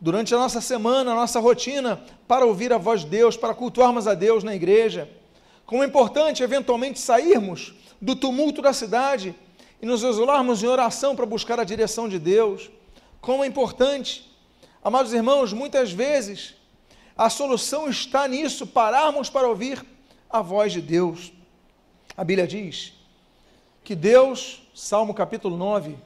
durante 0.00 0.34
a 0.34 0.38
nossa 0.38 0.60
semana, 0.60 1.12
a 1.12 1.14
nossa 1.14 1.40
rotina, 1.40 2.00
para 2.26 2.44
ouvir 2.44 2.72
a 2.72 2.78
voz 2.78 3.02
de 3.02 3.08
Deus, 3.08 3.36
para 3.36 3.54
cultuarmos 3.54 4.06
a 4.06 4.14
Deus 4.14 4.44
na 4.44 4.54
igreja. 4.54 5.08
Como 5.66 5.82
é 5.82 5.86
importante, 5.86 6.42
eventualmente, 6.42 6.98
sairmos 6.98 7.74
do 8.00 8.14
tumulto 8.16 8.62
da 8.62 8.72
cidade 8.72 9.34
e 9.82 9.86
nos 9.86 10.02
isolarmos 10.02 10.62
em 10.62 10.66
oração 10.66 11.14
para 11.14 11.26
buscar 11.26 11.60
a 11.60 11.64
direção 11.64 12.08
de 12.08 12.18
Deus. 12.18 12.70
Como 13.20 13.44
é 13.44 13.46
importante, 13.46 14.30
amados 14.82 15.12
irmãos, 15.12 15.52
muitas 15.52 15.92
vezes 15.92 16.54
a 17.16 17.28
solução 17.28 17.88
está 17.88 18.28
nisso, 18.28 18.66
pararmos 18.66 19.28
para 19.28 19.48
ouvir 19.48 19.84
a 20.30 20.40
voz 20.40 20.72
de 20.72 20.80
Deus. 20.80 21.32
A 22.16 22.22
Bíblia 22.22 22.46
diz 22.46 22.92
que 23.82 23.94
Deus, 23.94 24.62
Salmo 24.74 25.12
capítulo 25.12 25.56
9, 25.56 25.96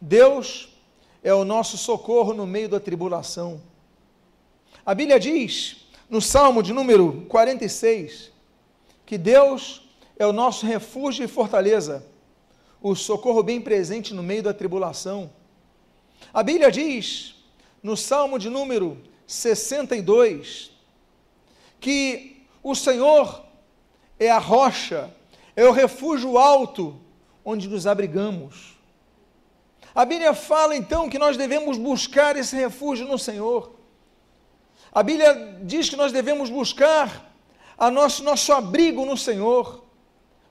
Deus 0.00 0.68
é 1.22 1.32
o 1.32 1.44
nosso 1.44 1.78
socorro 1.78 2.34
no 2.34 2.46
meio 2.46 2.68
da 2.68 2.78
tribulação. 2.78 3.60
A 4.84 4.94
Bíblia 4.94 5.18
diz, 5.18 5.86
no 6.10 6.20
Salmo 6.20 6.62
de 6.62 6.74
número 6.74 7.24
46, 7.28 8.30
que 9.06 9.16
Deus 9.16 9.88
é 10.18 10.26
o 10.26 10.32
nosso 10.32 10.66
refúgio 10.66 11.24
e 11.24 11.28
fortaleza, 11.28 12.04
o 12.82 12.94
socorro 12.94 13.42
bem 13.42 13.62
presente 13.62 14.12
no 14.12 14.22
meio 14.22 14.42
da 14.42 14.52
tribulação. 14.52 15.30
A 16.32 16.42
Bíblia 16.42 16.70
diz, 16.70 17.34
no 17.82 17.96
Salmo 17.96 18.38
de 18.38 18.48
número 18.48 18.98
62, 19.26 20.70
que 21.80 22.46
o 22.62 22.74
Senhor 22.74 23.44
é 24.18 24.30
a 24.30 24.38
rocha, 24.38 25.14
é 25.54 25.64
o 25.64 25.72
refúgio 25.72 26.38
alto 26.38 27.00
onde 27.44 27.68
nos 27.68 27.86
abrigamos. 27.86 28.74
A 29.94 30.04
Bíblia 30.04 30.34
fala 30.34 30.74
então 30.74 31.08
que 31.08 31.18
nós 31.18 31.36
devemos 31.36 31.76
buscar 31.76 32.36
esse 32.36 32.56
refúgio 32.56 33.06
no 33.06 33.18
Senhor. 33.18 33.74
A 34.92 35.02
Bíblia 35.02 35.58
diz 35.62 35.88
que 35.88 35.96
nós 35.96 36.10
devemos 36.10 36.50
buscar 36.50 37.32
a 37.76 37.90
nosso, 37.90 38.24
nosso 38.24 38.52
abrigo 38.52 39.04
no 39.04 39.16
Senhor, 39.16 39.84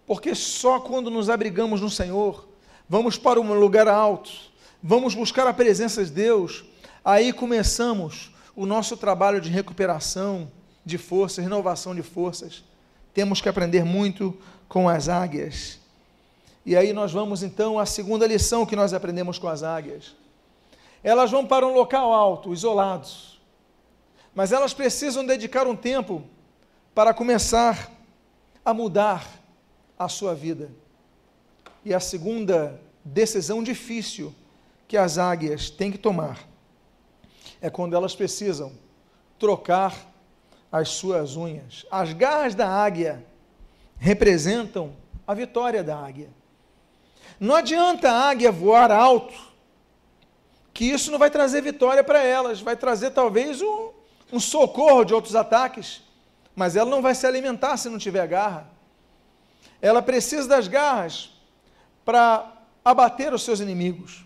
porque 0.06 0.36
só 0.36 0.80
quando 0.80 1.10
nos 1.10 1.30
abrigamos 1.30 1.82
no 1.82 1.90
Senhor, 1.90 2.48
vamos 2.88 3.18
para 3.18 3.40
um 3.40 3.54
lugar 3.54 3.88
alto, 3.88 4.32
vamos 4.84 5.16
buscar 5.16 5.48
a 5.48 5.54
presença 5.54 6.04
de 6.04 6.12
Deus, 6.12 6.66
aí 7.06 7.32
começamos 7.32 8.36
o 8.54 8.66
nosso 8.66 8.98
trabalho 8.98 9.40
de 9.40 9.50
recuperação 9.50 10.52
de 10.86 10.98
forças, 10.98 11.42
renovação 11.42 11.96
de 11.96 12.04
forças. 12.04 12.66
Temos 13.14 13.40
que 13.40 13.48
aprender 13.48 13.86
muito 13.86 14.38
com 14.68 14.90
as 14.90 15.08
águias. 15.08 15.80
E 16.66 16.76
aí 16.76 16.92
nós 16.92 17.14
vamos 17.14 17.44
então 17.44 17.80
à 17.80 17.86
segunda 17.86 18.28
lição 18.28 18.66
que 18.66 18.76
nós 18.76 18.94
aprendemos 18.94 19.40
com 19.40 19.48
as 19.48 19.64
águias. 19.64 20.16
Elas 21.02 21.32
vão 21.32 21.46
para 21.46 21.66
um 21.66 21.74
local 21.74 22.14
alto, 22.14 22.54
isolados, 22.54 23.42
mas 24.36 24.52
elas 24.52 24.74
precisam 24.74 25.26
dedicar 25.26 25.66
um 25.66 25.76
tempo 25.76 26.24
para 26.94 27.14
começar 27.14 27.90
a 28.66 28.74
mudar 28.74 29.26
a 29.98 30.10
sua 30.10 30.36
vida. 30.36 30.72
E 31.86 31.94
a 31.94 32.00
segunda 32.00 32.80
decisão 33.04 33.64
difícil 33.64 34.34
que 34.88 34.98
as 34.98 35.18
águias 35.18 35.70
têm 35.70 35.92
que 35.92 35.98
tomar 35.98 36.40
é 37.62 37.70
quando 37.70 37.96
elas 37.96 38.14
precisam 38.14 38.74
trocar 39.40 39.96
as 40.72 40.90
suas 40.90 41.38
unhas. 41.38 41.86
As 41.90 42.12
garras 42.12 42.54
da 42.56 42.68
águia 42.68 43.26
representam 43.98 44.96
a 45.26 45.34
vitória 45.34 45.84
da 45.84 45.98
águia. 45.98 46.30
Não 47.40 47.56
adianta 47.56 48.12
a 48.12 48.30
águia 48.30 48.52
voar 48.52 48.92
alto, 48.92 49.34
que 50.74 50.86
isso 50.86 51.12
não 51.12 51.20
vai 51.20 51.30
trazer 51.30 51.62
vitória 51.62 52.04
para 52.04 52.24
elas, 52.24 52.60
vai 52.60 52.76
trazer 52.76 53.12
talvez 53.12 53.62
um, 53.62 53.92
um 54.32 54.40
socorro 54.40 55.06
de 55.06 55.14
outros 55.14 55.36
ataques, 55.36 56.02
mas 56.56 56.76
ela 56.76 56.90
não 56.90 57.02
vai 57.02 57.16
se 57.16 57.26
alimentar 57.26 57.78
se 57.78 57.90
não 57.90 57.98
tiver 57.98 58.28
garra. 58.28 58.70
Ela 59.82 60.02
precisa 60.02 60.48
das 60.48 60.68
garras 60.68 61.32
para 62.04 62.52
abater 62.84 63.34
os 63.34 63.44
seus 63.44 63.60
inimigos. 63.60 64.23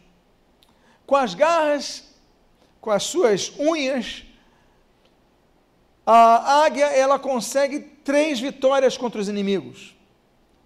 Com 1.08 1.16
as 1.16 1.34
garras, 1.34 2.04
com 2.80 2.92
as 2.92 3.02
suas 3.02 3.52
unhas, 3.58 4.24
a 6.06 6.64
águia 6.66 6.86
ela 6.86 7.18
consegue 7.18 7.80
três 7.80 8.40
vitórias 8.40 8.96
contra 8.96 9.20
os 9.20 9.28
inimigos. 9.28 9.96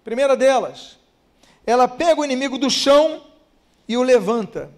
Primeira 0.04 0.36
delas, 0.36 0.98
ela 1.66 1.88
pega 1.88 2.20
o 2.20 2.24
inimigo 2.24 2.58
do 2.58 2.68
chão 2.68 3.22
e 3.88 3.96
o 3.96 4.02
levanta. 4.02 4.70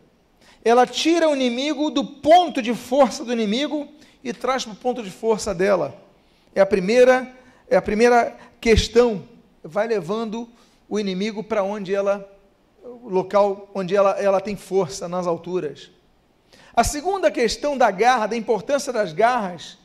Ela 0.65 0.87
tira 0.87 1.29
o 1.29 1.35
inimigo 1.35 1.91
do 1.91 2.05
ponto 2.05 2.63
de 2.63 2.75
força 2.75 3.25
do 3.25 3.33
inimigo 3.33 3.89
e 4.23 4.33
traz 4.33 4.65
para 4.65 4.73
o 4.73 4.77
ponto 4.77 5.03
de 5.03 5.11
força 5.11 5.55
dela. 5.55 5.95
É 6.55 6.61
a 6.61 6.67
primeira, 6.67 7.31
é 7.69 7.77
a 7.77 7.83
primeira 7.83 8.37
questão. 8.61 9.29
Vai 9.63 9.87
levando 9.87 10.49
o 10.89 10.99
inimigo 10.99 11.43
para 11.43 11.63
onde 11.63 11.95
ela, 11.95 12.27
local 13.09 13.69
onde 13.75 13.95
ela, 13.95 14.11
ela 14.13 14.41
tem 14.41 14.57
força 14.57 15.09
nas 15.09 15.27
alturas. 15.27 15.91
A 16.75 16.83
segunda 16.83 17.31
questão 17.31 17.79
da 17.79 17.91
garra, 17.91 18.27
da 18.27 18.37
importância 18.37 18.93
das 18.93 19.13
garras 19.13 19.79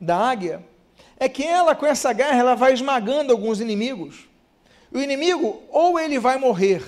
da 0.00 0.16
águia, 0.16 0.64
é 1.18 1.28
que 1.28 1.42
ela 1.42 1.74
com 1.74 1.86
essa 1.86 2.12
garra 2.12 2.38
ela 2.38 2.54
vai 2.54 2.72
esmagando 2.72 3.32
alguns 3.32 3.60
inimigos. 3.60 4.28
O 4.92 4.98
inimigo, 4.98 5.62
ou 5.70 5.98
ele 5.98 6.18
vai 6.18 6.38
morrer 6.38 6.82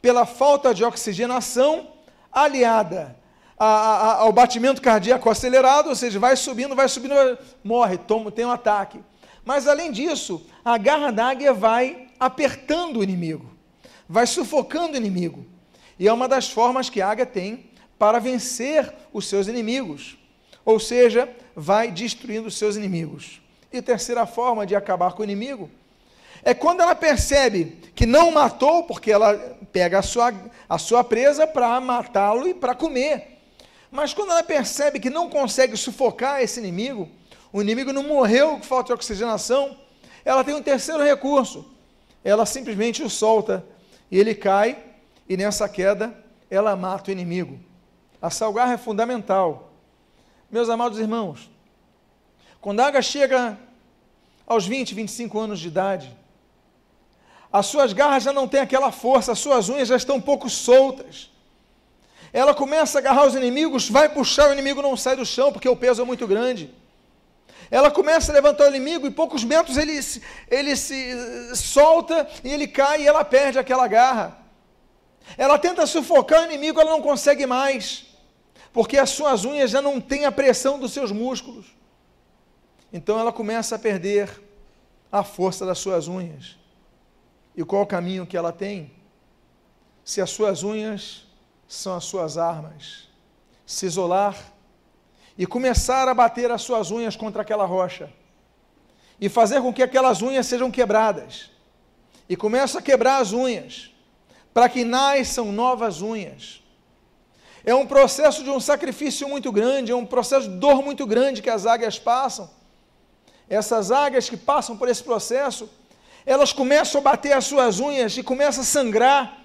pela 0.00 0.24
falta 0.24 0.72
de 0.72 0.84
oxigenação 0.84 1.88
aliada 2.32 3.16
a, 3.58 3.66
a, 3.66 4.14
ao 4.20 4.32
batimento 4.32 4.80
cardíaco 4.80 5.28
acelerado, 5.28 5.88
ou 5.88 5.96
seja, 5.96 6.18
vai 6.18 6.36
subindo, 6.36 6.76
vai 6.76 6.88
subindo, 6.88 7.14
morre, 7.62 7.98
toma, 7.98 8.30
tem 8.30 8.44
um 8.44 8.52
ataque. 8.52 9.00
Mas 9.44 9.66
além 9.66 9.90
disso, 9.90 10.46
a 10.64 10.78
garra 10.78 11.10
da 11.10 11.26
águia 11.26 11.52
vai 11.52 12.08
apertando 12.20 12.98
o 12.98 13.02
inimigo, 13.02 13.50
vai 14.08 14.26
sufocando 14.26 14.94
o 14.94 14.96
inimigo. 14.96 15.44
E 15.98 16.08
é 16.08 16.12
uma 16.12 16.28
das 16.28 16.48
formas 16.48 16.88
que 16.88 17.00
a 17.00 17.08
águia 17.08 17.26
tem 17.26 17.70
para 17.98 18.18
vencer 18.18 18.92
os 19.12 19.26
seus 19.26 19.48
inimigos. 19.48 20.16
Ou 20.64 20.78
seja, 20.78 21.28
vai 21.54 21.90
destruindo 21.90 22.48
os 22.48 22.56
seus 22.56 22.76
inimigos. 22.76 23.40
E 23.72 23.82
terceira 23.82 24.24
forma 24.26 24.64
de 24.64 24.74
acabar 24.74 25.12
com 25.12 25.22
o 25.22 25.24
inimigo 25.24 25.70
é 26.42 26.54
quando 26.54 26.80
ela 26.80 26.94
percebe 26.94 27.78
que 27.94 28.06
não 28.06 28.30
matou, 28.30 28.84
porque 28.84 29.10
ela 29.10 29.36
pega 29.72 29.98
a 29.98 30.02
sua, 30.02 30.32
a 30.68 30.78
sua 30.78 31.02
presa 31.02 31.46
para 31.46 31.80
matá-lo 31.80 32.48
e 32.48 32.54
para 32.54 32.74
comer. 32.74 33.38
Mas 33.90 34.14
quando 34.14 34.30
ela 34.30 34.42
percebe 34.42 35.00
que 35.00 35.10
não 35.10 35.28
consegue 35.28 35.76
sufocar 35.76 36.40
esse 36.40 36.60
inimigo, 36.60 37.08
o 37.52 37.60
inimigo 37.60 37.92
não 37.92 38.02
morreu 38.02 38.58
por 38.58 38.64
falta 38.64 38.86
de 38.88 38.92
oxigenação, 38.92 39.76
ela 40.24 40.44
tem 40.44 40.54
um 40.54 40.62
terceiro 40.62 41.02
recurso. 41.02 41.64
Ela 42.22 42.44
simplesmente 42.44 43.02
o 43.02 43.10
solta 43.10 43.64
e 44.10 44.18
ele 44.18 44.34
cai, 44.34 44.78
e 45.28 45.36
nessa 45.36 45.68
queda 45.68 46.14
ela 46.50 46.74
mata 46.76 47.10
o 47.10 47.12
inimigo. 47.12 47.58
A 48.20 48.30
salgarra 48.30 48.72
é 48.72 48.78
fundamental. 48.78 49.70
Meus 50.50 50.68
amados 50.68 50.98
irmãos, 50.98 51.50
quando 52.60 52.80
a 52.80 52.86
águia 52.86 53.02
chega 53.02 53.58
aos 54.46 54.66
20, 54.66 54.94
25 54.94 55.38
anos 55.38 55.60
de 55.60 55.68
idade, 55.68 56.16
as 57.52 57.66
suas 57.66 57.92
garras 57.92 58.22
já 58.22 58.32
não 58.32 58.48
têm 58.48 58.60
aquela 58.60 58.90
força, 58.90 59.32
as 59.32 59.38
suas 59.38 59.68
unhas 59.68 59.88
já 59.88 59.96
estão 59.96 60.16
um 60.16 60.20
pouco 60.20 60.48
soltas. 60.48 61.30
Ela 62.32 62.54
começa 62.54 62.98
a 62.98 63.00
agarrar 63.00 63.26
os 63.26 63.34
inimigos, 63.34 63.88
vai 63.88 64.08
puxar, 64.08 64.50
o 64.50 64.52
inimigo 64.52 64.82
não 64.82 64.96
sai 64.96 65.16
do 65.16 65.24
chão 65.24 65.52
porque 65.52 65.68
o 65.68 65.76
peso 65.76 66.02
é 66.02 66.04
muito 66.04 66.26
grande. 66.26 66.74
Ela 67.70 67.90
começa 67.90 68.32
a 68.32 68.34
levantar 68.34 68.64
o 68.64 68.68
inimigo 68.74 69.06
e 69.06 69.10
poucos 69.10 69.44
metros 69.44 69.76
ele, 69.76 69.98
ele 70.50 70.76
se 70.76 71.54
solta 71.54 72.28
e 72.42 72.50
ele 72.50 72.66
cai 72.66 73.02
e 73.02 73.06
ela 73.06 73.24
perde 73.24 73.58
aquela 73.58 73.86
garra. 73.86 74.38
Ela 75.36 75.58
tenta 75.58 75.86
sufocar 75.86 76.42
o 76.42 76.44
inimigo, 76.46 76.80
ela 76.80 76.90
não 76.90 77.02
consegue 77.02 77.44
mais, 77.46 78.06
porque 78.72 78.96
as 78.96 79.10
suas 79.10 79.44
unhas 79.44 79.70
já 79.70 79.82
não 79.82 80.00
têm 80.00 80.24
a 80.24 80.32
pressão 80.32 80.78
dos 80.78 80.92
seus 80.92 81.12
músculos. 81.12 81.66
Então 82.90 83.18
ela 83.18 83.32
começa 83.32 83.74
a 83.76 83.78
perder 83.78 84.42
a 85.12 85.22
força 85.22 85.66
das 85.66 85.78
suas 85.78 86.08
unhas. 86.08 86.56
E 87.54 87.64
qual 87.64 87.82
o 87.82 87.86
caminho 87.86 88.26
que 88.26 88.36
ela 88.36 88.52
tem? 88.52 88.92
Se 90.04 90.22
as 90.22 90.30
suas 90.30 90.62
unhas 90.62 91.26
são 91.66 91.94
as 91.94 92.04
suas 92.04 92.38
armas, 92.38 93.08
se 93.66 93.84
isolar 93.84 94.36
e 95.38 95.46
começar 95.46 96.08
a 96.08 96.14
bater 96.14 96.50
as 96.50 96.62
suas 96.62 96.90
unhas 96.90 97.14
contra 97.14 97.42
aquela 97.42 97.64
rocha 97.64 98.12
e 99.20 99.28
fazer 99.28 99.62
com 99.62 99.72
que 99.72 99.82
aquelas 99.82 100.20
unhas 100.20 100.46
sejam 100.46 100.68
quebradas. 100.68 101.50
E 102.28 102.36
começa 102.36 102.80
a 102.80 102.82
quebrar 102.82 103.18
as 103.18 103.32
unhas 103.32 103.90
para 104.52 104.68
que 104.68 104.84
nasçam 104.84 105.52
novas 105.52 106.02
unhas. 106.02 106.60
É 107.64 107.74
um 107.74 107.86
processo 107.86 108.42
de 108.42 108.50
um 108.50 108.58
sacrifício 108.58 109.28
muito 109.28 109.52
grande, 109.52 109.92
é 109.92 109.94
um 109.94 110.04
processo 110.04 110.48
de 110.48 110.56
dor 110.56 110.82
muito 110.82 111.06
grande 111.06 111.40
que 111.40 111.50
as 111.50 111.66
águias 111.66 111.98
passam. 111.98 112.50
Essas 113.48 113.90
águias 113.92 114.28
que 114.28 114.36
passam 114.36 114.76
por 114.76 114.88
esse 114.88 115.02
processo, 115.02 115.70
elas 116.26 116.52
começam 116.52 117.00
a 117.00 117.04
bater 117.04 117.32
as 117.32 117.44
suas 117.44 117.80
unhas 117.80 118.16
e 118.16 118.22
começam 118.22 118.62
a 118.62 118.66
sangrar, 118.66 119.38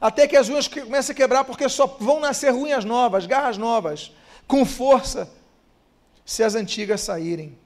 até 0.00 0.26
que 0.26 0.36
as 0.36 0.48
unhas 0.48 0.66
começam 0.66 1.12
a 1.12 1.16
quebrar, 1.16 1.44
porque 1.44 1.68
só 1.68 1.86
vão 1.86 2.18
nascer 2.18 2.52
unhas 2.52 2.84
novas, 2.84 3.26
garras 3.26 3.56
novas, 3.56 4.10
com 4.46 4.64
força, 4.64 5.30
se 6.24 6.42
as 6.42 6.54
antigas 6.54 7.00
saírem. 7.00 7.58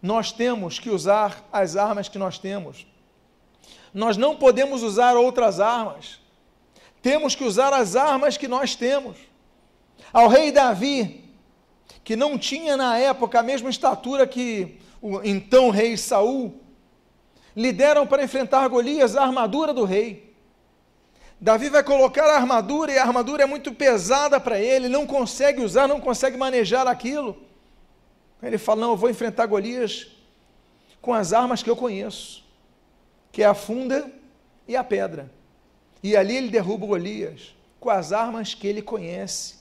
Nós 0.00 0.32
temos 0.32 0.78
que 0.78 0.90
usar 0.90 1.48
as 1.52 1.76
armas 1.76 2.08
que 2.08 2.18
nós 2.18 2.38
temos. 2.38 2.86
Nós 3.94 4.16
não 4.16 4.36
podemos 4.36 4.82
usar 4.82 5.16
outras 5.16 5.60
armas. 5.60 6.18
Temos 7.00 7.34
que 7.34 7.44
usar 7.44 7.72
as 7.72 7.94
armas 7.94 8.36
que 8.36 8.48
nós 8.48 8.74
temos. 8.74 9.16
Ao 10.12 10.28
rei 10.28 10.50
Davi, 10.50 11.24
que 12.02 12.16
não 12.16 12.36
tinha 12.36 12.76
na 12.76 12.98
época 12.98 13.40
a 13.40 13.42
mesma 13.42 13.70
estatura 13.70 14.26
que 14.26 14.78
o 15.00 15.20
então 15.22 15.70
rei 15.70 15.96
Saul, 15.96 16.60
lhe 17.54 17.72
deram 17.72 18.06
para 18.06 18.24
enfrentar 18.24 18.68
Golias 18.68 19.16
a 19.16 19.22
armadura 19.22 19.72
do 19.72 19.84
rei. 19.84 20.31
Davi 21.42 21.68
vai 21.68 21.82
colocar 21.82 22.22
a 22.26 22.36
armadura 22.36 22.92
e 22.92 22.98
a 22.98 23.02
armadura 23.02 23.42
é 23.42 23.46
muito 23.46 23.74
pesada 23.74 24.38
para 24.38 24.60
ele, 24.60 24.88
não 24.88 25.04
consegue 25.04 25.60
usar, 25.60 25.88
não 25.88 26.00
consegue 26.00 26.36
manejar 26.36 26.86
aquilo. 26.86 27.36
Ele 28.40 28.56
fala: 28.56 28.82
Não, 28.82 28.90
eu 28.90 28.96
vou 28.96 29.10
enfrentar 29.10 29.46
Golias 29.46 30.06
com 31.00 31.12
as 31.12 31.32
armas 31.32 31.60
que 31.60 31.68
eu 31.68 31.74
conheço, 31.74 32.44
que 33.32 33.42
é 33.42 33.46
a 33.46 33.54
funda 33.54 34.08
e 34.68 34.76
a 34.76 34.84
pedra. 34.84 35.32
E 36.00 36.16
ali 36.16 36.36
ele 36.36 36.48
derruba 36.48 36.86
Golias 36.86 37.56
com 37.80 37.90
as 37.90 38.12
armas 38.12 38.54
que 38.54 38.68
ele 38.68 38.80
conhece. 38.80 39.56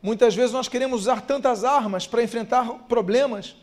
Muitas 0.00 0.34
vezes 0.34 0.52
nós 0.52 0.66
queremos 0.66 1.02
usar 1.02 1.20
tantas 1.20 1.62
armas 1.62 2.06
para 2.06 2.22
enfrentar 2.22 2.66
problemas, 2.88 3.54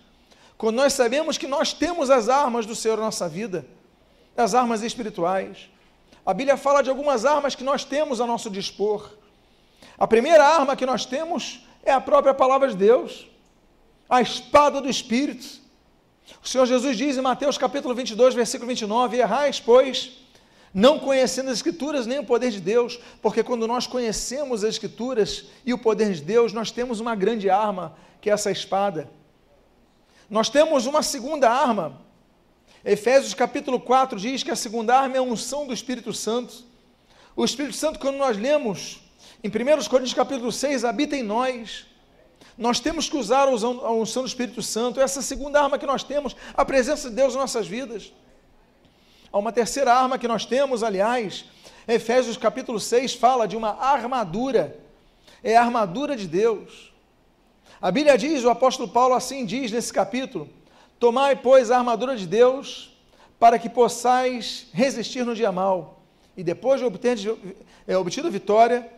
quando 0.56 0.76
nós 0.76 0.94
sabemos 0.94 1.36
que 1.36 1.48
nós 1.48 1.74
temos 1.74 2.12
as 2.12 2.30
armas 2.30 2.68
do 2.68 2.76
Senhor 2.76 2.98
na 2.98 3.06
nossa 3.06 3.28
vida, 3.28 3.66
as 4.38 4.54
armas 4.54 4.84
espirituais. 4.84 5.73
A 6.26 6.34
Bíblia 6.34 6.56
fala 6.56 6.82
de 6.82 6.90
algumas 6.90 7.26
armas 7.26 7.54
que 7.54 7.64
nós 7.64 7.84
temos 7.84 8.22
a 8.22 8.28
nosso 8.28 8.50
dispor. 8.50 9.12
A 9.98 10.08
primeira 10.08 10.44
arma 10.46 10.76
que 10.76 10.86
nós 10.86 11.06
temos 11.06 11.66
é 11.84 11.92
a 11.92 12.00
própria 12.00 12.34
palavra 12.34 12.70
de 12.70 12.78
Deus, 12.78 13.28
a 14.10 14.22
espada 14.22 14.80
do 14.80 14.90
Espírito. 14.90 15.62
O 16.42 16.48
Senhor 16.48 16.66
Jesus 16.66 16.98
diz 16.98 17.18
em 17.18 17.22
Mateus 17.22 17.58
capítulo 17.58 17.94
22, 17.94 18.34
versículo 18.34 18.70
29, 18.70 19.18
errais, 19.18 19.60
pois, 19.60 20.14
não 20.74 20.98
conhecendo 20.98 21.50
as 21.50 21.58
Escrituras 21.58 22.08
nem 22.08 22.20
o 22.20 22.26
poder 22.26 22.52
de 22.52 22.62
Deus, 22.62 23.00
porque 23.22 23.44
quando 23.44 23.68
nós 23.68 23.86
conhecemos 23.86 24.64
as 24.64 24.72
Escrituras 24.72 25.46
e 25.66 25.74
o 25.74 25.78
poder 25.78 26.14
de 26.14 26.22
Deus, 26.22 26.54
nós 26.54 26.72
temos 26.72 27.02
uma 27.02 27.16
grande 27.16 27.50
arma, 27.50 27.96
que 28.22 28.30
é 28.30 28.34
essa 28.34 28.50
espada. 28.50 29.10
Nós 30.30 30.50
temos 30.50 30.86
uma 30.86 31.04
segunda 31.04 31.50
arma. 31.50 32.02
Efésios 32.86 33.34
capítulo 33.34 33.80
4 33.80 34.20
diz 34.20 34.44
que 34.44 34.52
a 34.52 34.56
segunda 34.58 34.98
arma 34.98 35.16
é 35.16 35.20
a 35.20 35.24
unção 35.24 35.66
do 35.66 35.74
Espírito 35.74 36.12
Santo. 36.12 36.54
O 37.34 37.46
Espírito 37.46 37.78
Santo, 37.78 37.98
quando 37.98 38.18
nós 38.18 38.38
lemos 38.38 39.00
em 39.42 39.48
1 39.48 39.88
Coríntios 39.88 40.14
capítulo 40.14 40.52
6, 40.52 40.84
habita 40.84 41.16
em 41.16 41.24
nós. 41.24 41.86
Nós 42.58 42.82
temos 42.82 43.10
que 43.10 43.16
usar 43.16 43.48
a 43.48 43.92
unção 43.92 44.24
do 44.24 44.28
Espírito 44.28 44.62
Santo, 44.62 45.00
essa 45.00 45.22
segunda 45.22 45.62
arma 45.62 45.80
que 45.80 45.86
nós 45.86 46.04
temos, 46.04 46.36
a 46.54 46.66
presença 46.66 47.10
de 47.10 47.16
Deus 47.16 47.34
em 47.34 47.38
nossas 47.38 47.66
vidas. 47.66 48.12
Há 49.32 49.38
uma 49.38 49.54
terceira 49.54 49.94
arma 49.94 50.20
que 50.20 50.28
nós 50.28 50.46
temos, 50.46 50.84
aliás, 50.84 51.46
Efésios 51.88 52.36
capítulo 52.36 52.82
6 52.82 53.16
fala 53.16 53.48
de 53.48 53.56
uma 53.56 53.82
armadura, 53.82 54.78
é 55.42 55.56
a 55.56 55.64
armadura 55.64 56.18
de 56.18 56.28
Deus. 56.28 56.94
A 57.82 57.90
Bíblia 57.90 58.18
diz, 58.18 58.44
o 58.44 58.50
apóstolo 58.50 58.90
Paulo 58.90 59.16
assim 59.16 59.46
diz 59.46 59.72
nesse 59.72 59.92
capítulo: 59.92 60.50
Tomai, 61.04 61.36
pois, 61.36 61.70
a 61.70 61.78
armadura 61.78 62.16
de 62.16 62.26
Deus, 62.26 62.96
para 63.38 63.60
que 63.60 63.68
possais 63.68 64.68
resistir 64.72 65.26
no 65.26 65.36
dia 65.36 65.52
mal, 65.52 66.02
e 66.38 66.42
depois 66.42 66.80
de 66.80 66.86
obter, 66.86 67.18
é, 67.86 67.98
obtido 67.98 68.32
vitória, 68.32 68.90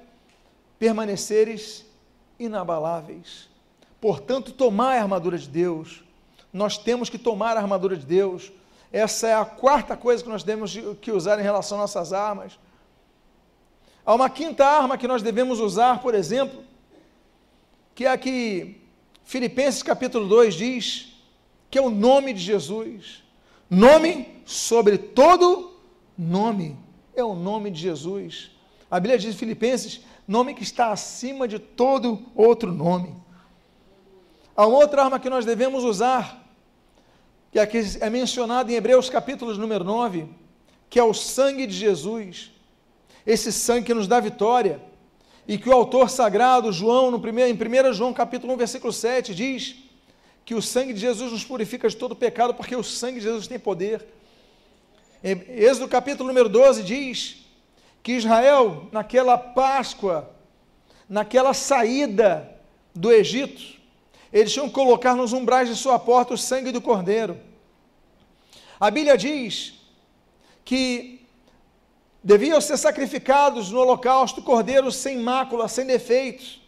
permaneceres 0.77 1.83
inabaláveis. 2.37 3.49
Portanto, 3.99 4.51
tomai 4.51 4.99
a 4.99 5.01
armadura 5.01 5.35
de 5.35 5.47
Deus. 5.47 6.03
Nós 6.53 6.77
temos 6.77 7.09
que 7.09 7.17
tomar 7.17 7.57
a 7.57 7.61
armadura 7.61 7.97
de 7.97 8.05
Deus. 8.05 8.51
Essa 8.93 9.27
é 9.29 9.33
a 9.33 9.43
quarta 9.43 9.97
coisa 9.97 10.21
que 10.21 10.29
nós 10.29 10.43
temos 10.43 10.77
que 11.01 11.11
usar 11.11 11.39
em 11.39 11.41
relação 11.43 11.81
às 11.81 11.95
nossas 11.95 12.13
armas. 12.13 12.59
Há 14.05 14.13
uma 14.13 14.29
quinta 14.29 14.63
arma 14.63 14.95
que 14.95 15.07
nós 15.07 15.23
devemos 15.23 15.59
usar, 15.59 16.03
por 16.03 16.13
exemplo, 16.13 16.63
que 17.95 18.05
é 18.05 18.11
a 18.11 18.17
que 18.19 18.79
Filipenses 19.23 19.81
capítulo 19.81 20.27
2 20.27 20.53
diz, 20.53 21.14
que 21.69 21.77
é 21.77 21.81
o 21.81 21.89
nome 21.89 22.33
de 22.33 22.39
Jesus. 22.39 23.23
Nome 23.69 24.41
sobre 24.45 24.97
todo 24.97 25.71
nome. 26.17 26.77
É 27.15 27.23
o 27.23 27.33
nome 27.33 27.71
de 27.71 27.81
Jesus. 27.81 28.51
A 28.89 28.99
Bíblia 28.99 29.17
diz 29.17 29.33
em 29.33 29.37
Filipenses, 29.37 30.01
nome 30.27 30.53
que 30.53 30.63
está 30.63 30.91
acima 30.91 31.47
de 31.47 31.59
todo 31.59 32.23
outro 32.35 32.71
nome. 32.71 33.15
Há 34.55 34.65
uma 34.67 34.77
outra 34.77 35.03
arma 35.03 35.19
que 35.19 35.29
nós 35.29 35.43
devemos 35.43 35.83
usar, 35.83 36.43
que 37.51 37.59
aqui 37.59 37.81
é 37.99 38.09
mencionada 38.09 38.71
em 38.71 38.75
Hebreus 38.75 39.09
capítulo 39.09 39.53
número 39.55 39.83
9, 39.83 40.27
que 40.89 40.99
é 40.99 41.03
o 41.03 41.13
sangue 41.13 41.67
de 41.67 41.73
Jesus. 41.73 42.51
Esse 43.25 43.51
sangue 43.51 43.87
que 43.87 43.93
nos 43.93 44.07
dá 44.07 44.19
vitória 44.19 44.81
e 45.47 45.57
que 45.57 45.69
o 45.69 45.73
autor 45.73 46.09
sagrado, 46.09 46.71
João, 46.71 47.11
no 47.11 47.19
primeiro, 47.19 47.51
em 47.51 47.89
1 47.89 47.93
João 47.93 48.13
capítulo 48.13 48.53
1, 48.53 48.57
versículo 48.57 48.93
7, 48.93 49.35
diz 49.35 49.75
que 50.45 50.53
o 50.53 50.61
sangue 50.61 50.93
de 50.93 50.99
Jesus 50.99 51.31
nos 51.31 51.43
purifica 51.43 51.89
de 51.89 51.97
todo 51.97 52.15
pecado, 52.15 52.53
porque 52.53 52.75
o 52.75 52.83
sangue 52.83 53.19
de 53.19 53.25
Jesus 53.25 53.47
tem 53.47 53.57
poder. 53.57 54.05
Êxodo 55.23 55.87
capítulo 55.87 56.27
número 56.27 56.47
12 56.47 56.83
diz 56.83 57.37
que 58.03 58.11
Israel, 58.11 58.87
naquela 58.91 59.39
Páscoa, 59.39 60.29
naquela 61.09 61.51
saída 61.55 62.55
do 62.93 63.11
Egito, 63.11 63.75
eles 64.31 64.53
tinham 64.53 64.67
que 64.67 64.75
colocar 64.75 65.15
nos 65.15 65.33
umbrais 65.33 65.67
de 65.67 65.75
sua 65.75 65.97
porta 65.97 66.35
o 66.35 66.37
sangue 66.37 66.71
do 66.71 66.79
cordeiro. 66.79 67.39
A 68.79 68.91
Bíblia 68.91 69.17
diz 69.17 69.73
que 70.63 71.25
deviam 72.23 72.61
ser 72.61 72.77
sacrificados 72.77 73.71
no 73.71 73.79
holocausto 73.79 74.43
cordeiros 74.43 74.95
sem 74.95 75.17
mácula, 75.17 75.67
sem 75.67 75.87
defeitos, 75.87 76.61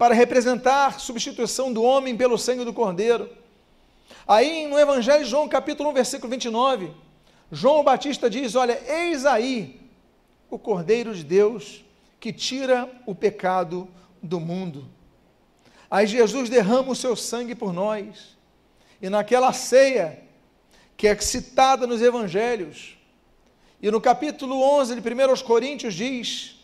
para 0.00 0.14
representar 0.14 0.98
substituição 0.98 1.70
do 1.70 1.82
homem 1.82 2.16
pelo 2.16 2.38
sangue 2.38 2.64
do 2.64 2.72
cordeiro. 2.72 3.28
Aí 4.26 4.66
no 4.66 4.78
Evangelho 4.78 5.22
de 5.22 5.28
João, 5.28 5.46
capítulo 5.46 5.90
1, 5.90 5.92
versículo 5.92 6.30
29, 6.30 6.90
João 7.52 7.84
Batista 7.84 8.30
diz: 8.30 8.54
Olha, 8.54 8.82
eis 8.88 9.26
aí 9.26 9.78
o 10.48 10.58
Cordeiro 10.58 11.14
de 11.14 11.22
Deus 11.22 11.84
que 12.18 12.32
tira 12.32 12.90
o 13.04 13.14
pecado 13.14 13.86
do 14.22 14.40
mundo. 14.40 14.88
Aí 15.90 16.06
Jesus 16.06 16.48
derrama 16.48 16.92
o 16.92 16.96
seu 16.96 17.14
sangue 17.14 17.54
por 17.54 17.70
nós, 17.70 18.38
e 19.02 19.10
naquela 19.10 19.52
ceia, 19.52 20.22
que 20.96 21.08
é 21.08 21.20
citada 21.20 21.86
nos 21.86 22.00
evangelhos. 22.00 22.96
E 23.82 23.90
no 23.90 24.00
capítulo 24.00 24.62
11 24.62 24.98
de 24.98 25.14
1 25.14 25.28
aos 25.28 25.42
Coríntios 25.42 25.92
diz 25.92 26.58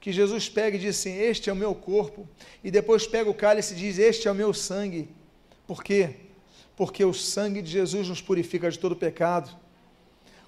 que 0.00 0.12
Jesus 0.12 0.48
pega 0.48 0.76
e 0.76 0.80
diz 0.80 0.98
assim: 0.98 1.16
Este 1.16 1.50
é 1.50 1.52
o 1.52 1.56
meu 1.56 1.74
corpo. 1.74 2.28
E 2.62 2.70
depois 2.70 3.06
pega 3.06 3.28
o 3.28 3.34
cálice 3.34 3.74
e 3.74 3.76
diz: 3.76 3.98
Este 3.98 4.28
é 4.28 4.30
o 4.30 4.34
meu 4.34 4.54
sangue. 4.54 5.08
Por 5.66 5.82
quê? 5.82 6.16
Porque 6.76 7.04
o 7.04 7.12
sangue 7.12 7.60
de 7.60 7.70
Jesus 7.70 8.08
nos 8.08 8.22
purifica 8.22 8.70
de 8.70 8.78
todo 8.78 8.94
pecado. 8.96 9.50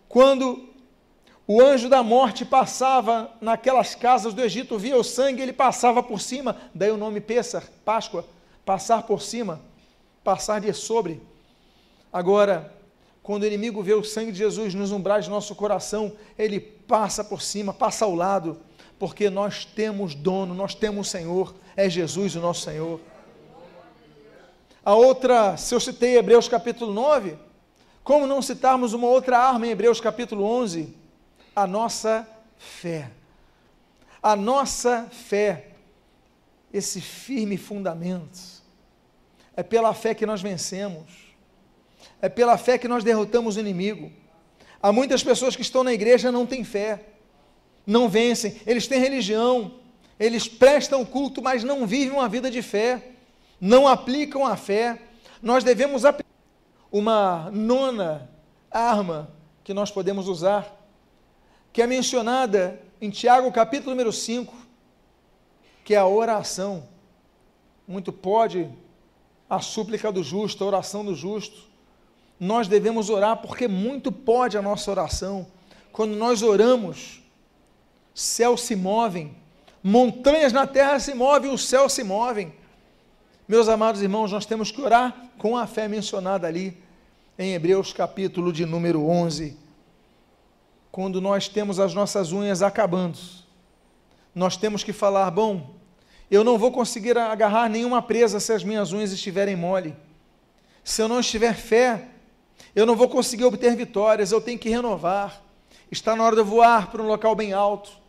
Quando 0.09 0.69
o 1.47 1.61
anjo 1.61 1.89
da 1.89 2.03
morte 2.03 2.45
passava 2.45 3.33
naquelas 3.41 3.95
casas 3.95 4.33
do 4.33 4.41
Egito, 4.41 4.79
via 4.79 4.97
o 4.97 5.03
sangue, 5.03 5.43
ele 5.43 5.53
passava 5.53 6.01
por 6.03 6.21
cima, 6.21 6.57
daí 6.73 6.93
o 6.93 6.97
nome 6.97 7.21
Pêssar, 7.21 7.65
Páscoa, 7.85 8.25
passar 8.65 9.03
por 9.03 9.21
cima, 9.21 9.61
passar 10.23 10.61
de 10.61 10.73
sobre. 10.73 11.21
Agora, 12.13 12.73
quando 13.21 13.43
o 13.43 13.47
inimigo 13.47 13.83
vê 13.83 13.95
o 13.95 14.05
sangue 14.05 14.33
de 14.33 14.39
Jesus 14.39 14.75
nos 14.75 14.93
umbrais 14.93 15.27
do 15.27 15.31
nosso 15.31 15.55
coração, 15.55 16.13
ele 16.39 16.61
passa 16.61 17.25
por 17.25 17.43
cima, 17.43 17.75
passa 17.75 18.05
ao 18.05 18.15
lado, 18.15 18.61
porque 19.01 19.29
nós 19.29 19.65
temos 19.65 20.15
dono, 20.15 20.55
nós 20.55 20.77
temos 20.77 21.11
Senhor, 21.11 21.53
é 21.77 21.91
Jesus 21.91 22.37
o 22.37 22.41
nosso 22.41 22.61
Senhor. 22.61 23.01
A 24.85 24.95
outra, 24.95 25.57
se 25.57 25.75
eu 25.75 25.81
citei 25.81 26.17
Hebreus 26.17 26.47
capítulo 26.47 26.93
9, 26.93 27.37
como 28.05 28.29
não 28.29 28.41
citarmos 28.41 28.93
uma 28.93 29.09
outra 29.09 29.39
arma 29.39 29.67
em 29.67 29.71
Hebreus 29.71 30.01
capítulo 30.01 30.45
11? 30.45 30.95
A 31.57 31.67
nossa 31.67 32.25
fé. 32.57 33.11
A 34.23 34.37
nossa 34.37 35.09
fé, 35.11 35.71
esse 36.73 37.01
firme 37.01 37.57
fundamento. 37.57 38.39
É 39.57 39.65
pela 39.65 39.93
fé 39.93 40.15
que 40.15 40.25
nós 40.25 40.41
vencemos 40.41 41.31
é 42.23 42.29
pela 42.29 42.57
fé 42.59 42.79
que 42.79 42.89
nós 42.89 43.03
derrotamos 43.03 43.57
o 43.57 43.61
inimigo. 43.61 44.11
Há 44.83 44.93
muitas 44.93 45.23
pessoas 45.23 45.57
que 45.57 45.63
estão 45.63 45.83
na 45.83 45.93
igreja 45.93 46.31
não 46.31 46.47
têm 46.47 46.65
fé, 46.65 47.01
não 47.91 48.09
vencem, 48.09 48.61
eles 48.67 48.87
têm 48.87 49.01
religião, 49.01 49.73
eles 50.19 50.47
prestam 50.47 51.05
culto, 51.05 51.43
mas 51.43 51.65
não 51.65 51.87
vivem 51.87 52.13
uma 52.13 52.29
vida 52.29 52.51
de 52.51 52.63
fé, 52.63 53.13
não 53.61 53.89
aplicam 53.89 54.47
a 54.47 54.57
fé. 54.57 55.01
Nós 55.43 55.65
devemos 55.65 56.05
aplicar 56.05 56.31
uma 56.93 57.51
nona 57.51 58.31
arma 58.71 59.31
que 59.65 59.75
nós 59.75 59.91
podemos 59.91 60.29
usar, 60.29 60.73
que 61.73 61.83
é 61.83 61.87
mencionada 61.87 62.81
em 63.01 63.11
Tiago, 63.11 63.51
capítulo 63.51 63.91
número 63.91 64.13
5, 64.13 64.55
que 65.85 65.95
é 65.95 65.99
a 65.99 66.07
oração. 66.07 66.89
Muito 67.89 68.13
pode 68.13 68.71
a 69.49 69.61
súplica 69.61 70.13
do 70.13 70.23
justo, 70.23 70.63
a 70.63 70.67
oração 70.67 71.05
do 71.05 71.15
justo 71.15 71.71
nós 72.41 72.67
devemos 72.67 73.11
orar, 73.11 73.37
porque 73.37 73.69
muito 73.69 74.11
pode 74.11 74.57
a 74.57 74.63
nossa 74.63 74.91
oração. 74.91 75.47
Quando 75.93 76.17
nós 76.17 76.41
oramos, 76.43 77.20
céus 78.21 78.63
se 78.63 78.77
movem, 78.77 79.35
montanhas 79.83 80.53
na 80.53 80.67
terra 80.67 81.01
se 81.01 81.15
movem, 81.15 81.51
os 81.51 81.67
céus 81.67 81.93
se 81.95 82.05
movem. 82.05 82.53
Meus 83.49 83.67
amados 83.67 84.03
irmãos, 84.03 84.31
nós 84.31 84.45
temos 84.45 84.71
que 84.71 84.81
orar 84.81 85.31
com 85.39 85.57
a 85.57 85.67
fé 85.67 85.89
mencionada 85.89 86.47
ali 86.47 86.77
em 87.39 87.55
Hebreus 87.55 87.93
capítulo 87.93 88.53
de 88.53 88.67
número 88.67 89.07
11. 89.07 89.57
Quando 90.93 91.21
nós 91.21 91.49
temos 91.49 91.81
as 91.81 91.95
nossas 91.95 92.31
unhas 92.31 92.63
acabando, 92.63 93.19
nós 94.35 94.57
temos 94.57 94.85
que 94.85 94.93
falar: 94.93 95.31
bom, 95.31 95.75
eu 96.31 96.45
não 96.45 96.59
vou 96.59 96.71
conseguir 96.71 97.17
agarrar 97.17 97.71
nenhuma 97.71 98.03
presa 98.03 98.39
se 98.39 98.53
as 98.53 98.63
minhas 98.63 98.93
unhas 98.93 99.13
estiverem 99.13 99.57
mole. 99.57 99.97
Se 100.85 101.01
eu 101.01 101.09
não 101.09 101.21
estiver 101.21 101.55
fé, 101.55 102.09
eu 102.77 102.85
não 102.85 102.97
vou 102.97 103.09
conseguir 103.09 103.45
obter 103.45 103.75
vitórias, 103.75 104.31
eu 104.31 104.41
tenho 104.41 104.59
que 104.59 104.69
renovar. 104.69 105.43
Está 105.91 106.15
na 106.15 106.23
hora 106.23 106.37
de 106.37 106.43
eu 106.43 106.45
voar 106.47 106.91
para 106.91 107.03
um 107.03 107.07
local 107.07 107.35
bem 107.35 107.53
alto. 107.53 108.00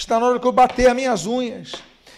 Está 0.00 0.18
na 0.18 0.26
hora 0.26 0.38
de 0.38 0.46
eu 0.46 0.50
bater 0.50 0.88
as 0.88 0.96
minhas 0.96 1.26
unhas 1.26 1.72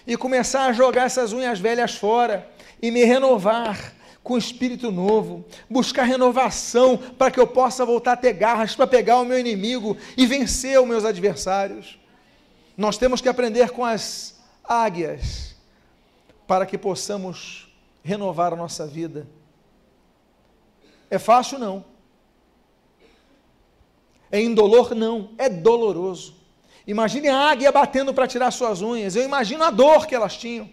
e 0.06 0.16
começar 0.16 0.66
a 0.66 0.72
jogar 0.72 1.02
essas 1.02 1.32
unhas 1.32 1.58
velhas 1.58 1.96
fora 1.96 2.48
e 2.80 2.92
me 2.92 3.02
renovar 3.02 3.92
com 4.22 4.38
espírito 4.38 4.92
novo, 4.92 5.44
buscar 5.68 6.04
renovação 6.04 6.96
para 6.96 7.28
que 7.28 7.40
eu 7.40 7.46
possa 7.46 7.84
voltar 7.84 8.12
a 8.12 8.16
ter 8.16 8.34
garras 8.34 8.76
para 8.76 8.86
pegar 8.86 9.18
o 9.18 9.24
meu 9.24 9.36
inimigo 9.36 9.96
e 10.16 10.28
vencer 10.28 10.80
os 10.80 10.86
meus 10.86 11.04
adversários. 11.04 11.98
Nós 12.76 12.96
temos 12.98 13.20
que 13.20 13.28
aprender 13.28 13.70
com 13.70 13.84
as 13.84 14.40
águias 14.62 15.56
para 16.46 16.64
que 16.64 16.78
possamos 16.78 17.68
renovar 18.04 18.52
a 18.52 18.56
nossa 18.56 18.86
vida. 18.86 19.26
É 21.10 21.18
fácil 21.18 21.58
não. 21.58 21.84
É 24.30 24.40
indolor? 24.40 24.94
Não, 24.94 25.30
é 25.36 25.48
doloroso. 25.48 26.41
Imagine 26.86 27.28
a 27.28 27.50
águia 27.50 27.70
batendo 27.70 28.12
para 28.12 28.26
tirar 28.26 28.50
suas 28.50 28.80
unhas. 28.82 29.14
Eu 29.14 29.22
imagino 29.22 29.62
a 29.62 29.70
dor 29.70 30.06
que 30.06 30.14
elas 30.14 30.36
tinham. 30.36 30.68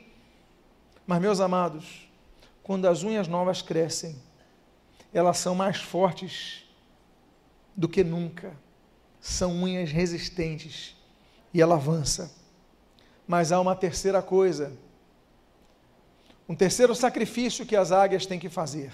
Mas, 1.05 1.21
meus 1.21 1.39
amados, 1.39 2.07
quando 2.63 2.87
as 2.87 3.03
unhas 3.03 3.27
novas 3.27 3.61
crescem, 3.61 4.15
elas 5.13 5.37
são 5.37 5.55
mais 5.55 5.77
fortes 5.77 6.63
do 7.75 7.87
que 7.87 8.03
nunca. 8.03 8.55
São 9.19 9.51
unhas 9.63 9.91
resistentes 9.91 10.95
e 11.53 11.61
ela 11.61 11.75
avança. 11.75 12.31
Mas 13.27 13.51
há 13.51 13.59
uma 13.59 13.75
terceira 13.75 14.21
coisa, 14.21 14.73
um 16.47 16.55
terceiro 16.55 16.95
sacrifício 16.95 17.65
que 17.65 17.75
as 17.75 17.91
águias 17.91 18.25
têm 18.25 18.39
que 18.39 18.49
fazer. 18.49 18.91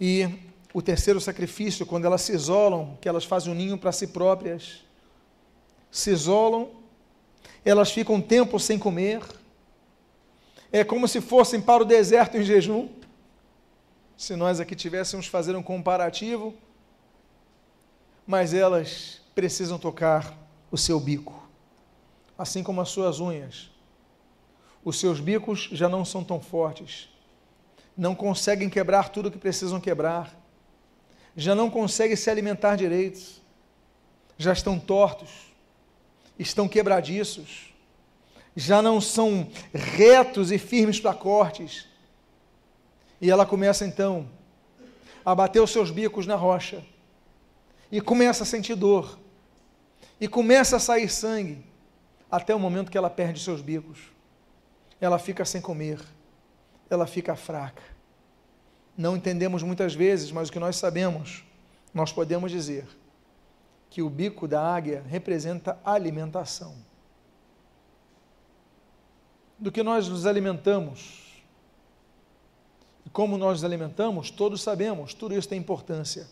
E 0.00 0.28
o 0.74 0.82
terceiro 0.82 1.20
sacrifício, 1.20 1.86
quando 1.86 2.04
elas 2.04 2.22
se 2.22 2.32
isolam, 2.32 2.98
que 3.00 3.08
elas 3.08 3.24
fazem 3.24 3.52
um 3.52 3.56
ninho 3.56 3.78
para 3.78 3.92
si 3.92 4.08
próprias, 4.08 4.85
se 5.96 6.10
isolam, 6.10 6.70
elas 7.64 7.90
ficam 7.90 8.16
um 8.16 8.20
tempo 8.20 8.58
sem 8.58 8.78
comer, 8.78 9.22
é 10.70 10.84
como 10.84 11.06
se 11.06 11.20
fossem 11.20 11.60
para 11.60 11.82
o 11.82 11.86
deserto 11.86 12.36
em 12.36 12.42
jejum. 12.42 12.88
Se 14.16 14.34
nós 14.34 14.60
aqui 14.60 14.74
tivéssemos 14.74 15.26
fazer 15.26 15.54
um 15.56 15.62
comparativo, 15.62 16.54
mas 18.26 18.52
elas 18.52 19.20
precisam 19.34 19.78
tocar 19.78 20.36
o 20.70 20.76
seu 20.76 20.98
bico, 20.98 21.48
assim 22.36 22.62
como 22.62 22.80
as 22.80 22.88
suas 22.88 23.20
unhas. 23.20 23.70
Os 24.84 24.98
seus 24.98 25.20
bicos 25.20 25.68
já 25.72 25.88
não 25.88 26.04
são 26.04 26.22
tão 26.22 26.40
fortes, 26.40 27.08
não 27.96 28.14
conseguem 28.14 28.68
quebrar 28.68 29.08
tudo 29.08 29.28
o 29.28 29.32
que 29.32 29.38
precisam 29.38 29.80
quebrar 29.80 30.36
já 31.36 31.54
não 31.54 31.68
conseguem 31.68 32.16
se 32.16 32.30
alimentar 32.30 32.76
direito, 32.76 33.20
já 34.38 34.54
estão 34.54 34.78
tortos, 34.78 35.54
estão 36.38 36.68
quebradiços, 36.68 37.74
já 38.54 38.80
não 38.80 39.00
são 39.00 39.48
retos 39.72 40.50
e 40.50 40.58
firmes 40.58 41.00
para 41.00 41.14
cortes. 41.14 41.86
E 43.20 43.30
ela 43.30 43.46
começa 43.46 43.86
então 43.86 44.28
a 45.24 45.34
bater 45.34 45.60
os 45.60 45.70
seus 45.70 45.90
bicos 45.90 46.26
na 46.26 46.36
rocha, 46.36 46.84
e 47.90 48.00
começa 48.00 48.42
a 48.42 48.46
sentir 48.46 48.74
dor, 48.74 49.18
e 50.20 50.28
começa 50.28 50.76
a 50.76 50.80
sair 50.80 51.08
sangue, 51.08 51.64
até 52.30 52.54
o 52.54 52.58
momento 52.58 52.90
que 52.90 52.98
ela 52.98 53.10
perde 53.10 53.40
seus 53.40 53.60
bicos. 53.60 53.98
Ela 55.00 55.18
fica 55.18 55.44
sem 55.44 55.60
comer, 55.60 56.00
ela 56.88 57.06
fica 57.06 57.36
fraca 57.36 57.96
não 58.96 59.16
entendemos 59.16 59.62
muitas 59.62 59.94
vezes, 59.94 60.32
mas 60.32 60.48
o 60.48 60.52
que 60.52 60.58
nós 60.58 60.76
sabemos, 60.76 61.44
nós 61.92 62.12
podemos 62.12 62.50
dizer 62.50 62.86
que 63.96 64.02
o 64.02 64.10
bico 64.10 64.46
da 64.46 64.60
águia 64.60 65.02
representa 65.08 65.80
alimentação. 65.82 66.74
Do 69.58 69.72
que 69.72 69.82
nós 69.82 70.06
nos 70.06 70.26
alimentamos 70.26 71.42
e 73.06 73.08
como 73.08 73.38
nós 73.38 73.52
nos 73.52 73.64
alimentamos, 73.64 74.30
todos 74.30 74.60
sabemos, 74.60 75.14
tudo 75.14 75.34
isso 75.34 75.48
tem 75.48 75.58
importância. 75.58 76.28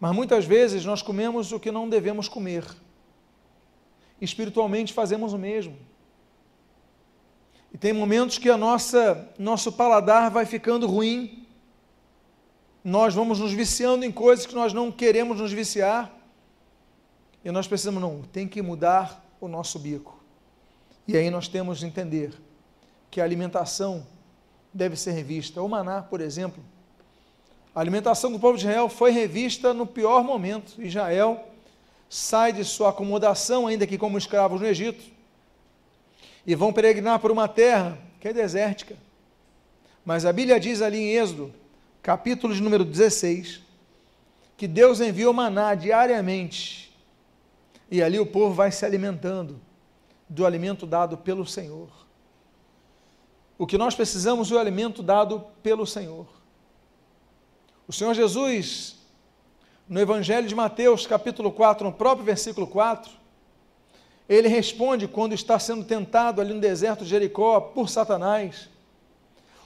Mas 0.00 0.14
muitas 0.14 0.46
vezes 0.46 0.86
nós 0.86 1.02
comemos 1.02 1.52
o 1.52 1.60
que 1.60 1.70
não 1.70 1.86
devemos 1.86 2.30
comer. 2.30 2.64
Espiritualmente 4.22 4.94
fazemos 4.94 5.34
o 5.34 5.38
mesmo. 5.38 5.76
E 7.74 7.76
tem 7.76 7.92
momentos 7.92 8.38
que 8.38 8.48
a 8.48 8.56
nossa 8.56 9.34
nosso 9.38 9.70
paladar 9.70 10.30
vai 10.30 10.46
ficando 10.46 10.86
ruim. 10.86 11.46
Nós 12.82 13.14
vamos 13.14 13.38
nos 13.38 13.52
viciando 13.52 14.04
em 14.04 14.12
coisas 14.12 14.46
que 14.46 14.54
nós 14.54 14.72
não 14.72 14.90
queremos 14.90 15.38
nos 15.38 15.52
viciar. 15.52 16.10
E 17.44 17.50
nós 17.50 17.66
precisamos 17.66 18.00
não, 18.00 18.22
tem 18.22 18.46
que 18.46 18.62
mudar 18.62 19.24
o 19.40 19.48
nosso 19.48 19.78
bico. 19.78 20.18
E 21.06 21.16
aí 21.16 21.30
nós 21.30 21.48
temos 21.48 21.78
de 21.78 21.86
entender 21.86 22.32
que 23.10 23.20
a 23.20 23.24
alimentação 23.24 24.06
deve 24.72 24.96
ser 24.96 25.12
revista. 25.12 25.62
O 25.62 25.68
maná, 25.68 26.02
por 26.02 26.20
exemplo, 26.20 26.62
a 27.74 27.80
alimentação 27.80 28.30
do 28.30 28.38
povo 28.38 28.56
de 28.56 28.64
Israel 28.64 28.88
foi 28.88 29.10
revista 29.10 29.72
no 29.72 29.86
pior 29.86 30.22
momento. 30.22 30.80
Israel 30.82 31.48
sai 32.08 32.52
de 32.52 32.64
sua 32.64 32.90
acomodação, 32.90 33.66
ainda 33.66 33.86
que 33.86 33.96
como 33.96 34.18
escravos 34.18 34.60
no 34.60 34.66
Egito, 34.66 35.04
e 36.46 36.54
vão 36.54 36.72
peregrinar 36.72 37.20
por 37.20 37.30
uma 37.30 37.46
terra 37.46 37.98
que 38.18 38.28
é 38.28 38.32
desértica. 38.32 38.96
Mas 40.04 40.24
a 40.24 40.32
Bíblia 40.32 40.58
diz 40.58 40.82
ali 40.82 40.98
em 40.98 41.16
Êxodo, 41.16 41.54
capítulo 42.02 42.54
de 42.54 42.62
número 42.62 42.84
16, 42.84 43.60
que 44.56 44.66
Deus 44.66 45.00
enviou 45.00 45.32
maná 45.32 45.74
diariamente, 45.74 46.94
e 47.90 48.02
ali 48.02 48.18
o 48.18 48.26
povo 48.26 48.54
vai 48.54 48.70
se 48.70 48.84
alimentando 48.84 49.60
do 50.28 50.46
alimento 50.46 50.86
dado 50.86 51.16
pelo 51.18 51.46
Senhor. 51.46 51.88
O 53.58 53.66
que 53.66 53.76
nós 53.76 53.94
precisamos 53.94 54.50
é 54.50 54.54
o 54.54 54.58
alimento 54.58 55.02
dado 55.02 55.44
pelo 55.62 55.86
Senhor. 55.86 56.26
O 57.86 57.92
Senhor 57.92 58.14
Jesus, 58.14 58.96
no 59.88 60.00
Evangelho 60.00 60.46
de 60.46 60.54
Mateus, 60.54 61.06
capítulo 61.06 61.50
4, 61.52 61.84
no 61.84 61.92
próprio 61.92 62.24
versículo 62.24 62.66
4, 62.66 63.10
ele 64.28 64.46
responde 64.46 65.08
quando 65.08 65.32
está 65.32 65.58
sendo 65.58 65.84
tentado 65.84 66.40
ali 66.40 66.54
no 66.54 66.60
deserto 66.60 67.02
de 67.02 67.10
Jericó 67.10 67.60
por 67.60 67.90
Satanás. 67.90 68.68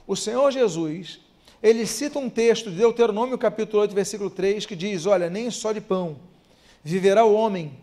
O 0.07 0.15
Senhor 0.15 0.51
Jesus, 0.51 1.19
ele 1.67 1.85
cita 1.85 2.19
um 2.19 2.29
texto 2.29 2.69
de 2.69 2.77
Deuteronômio 2.77 3.37
capítulo 3.37 3.81
8, 3.81 3.95
versículo 3.95 4.29
3, 4.29 4.65
que 4.65 4.75
diz: 4.75 5.05
Olha, 5.05 5.29
nem 5.29 5.49
só 5.49 5.71
de 5.71 5.81
pão 5.81 6.17
viverá 6.83 7.25
o 7.25 7.33
homem, 7.33 7.73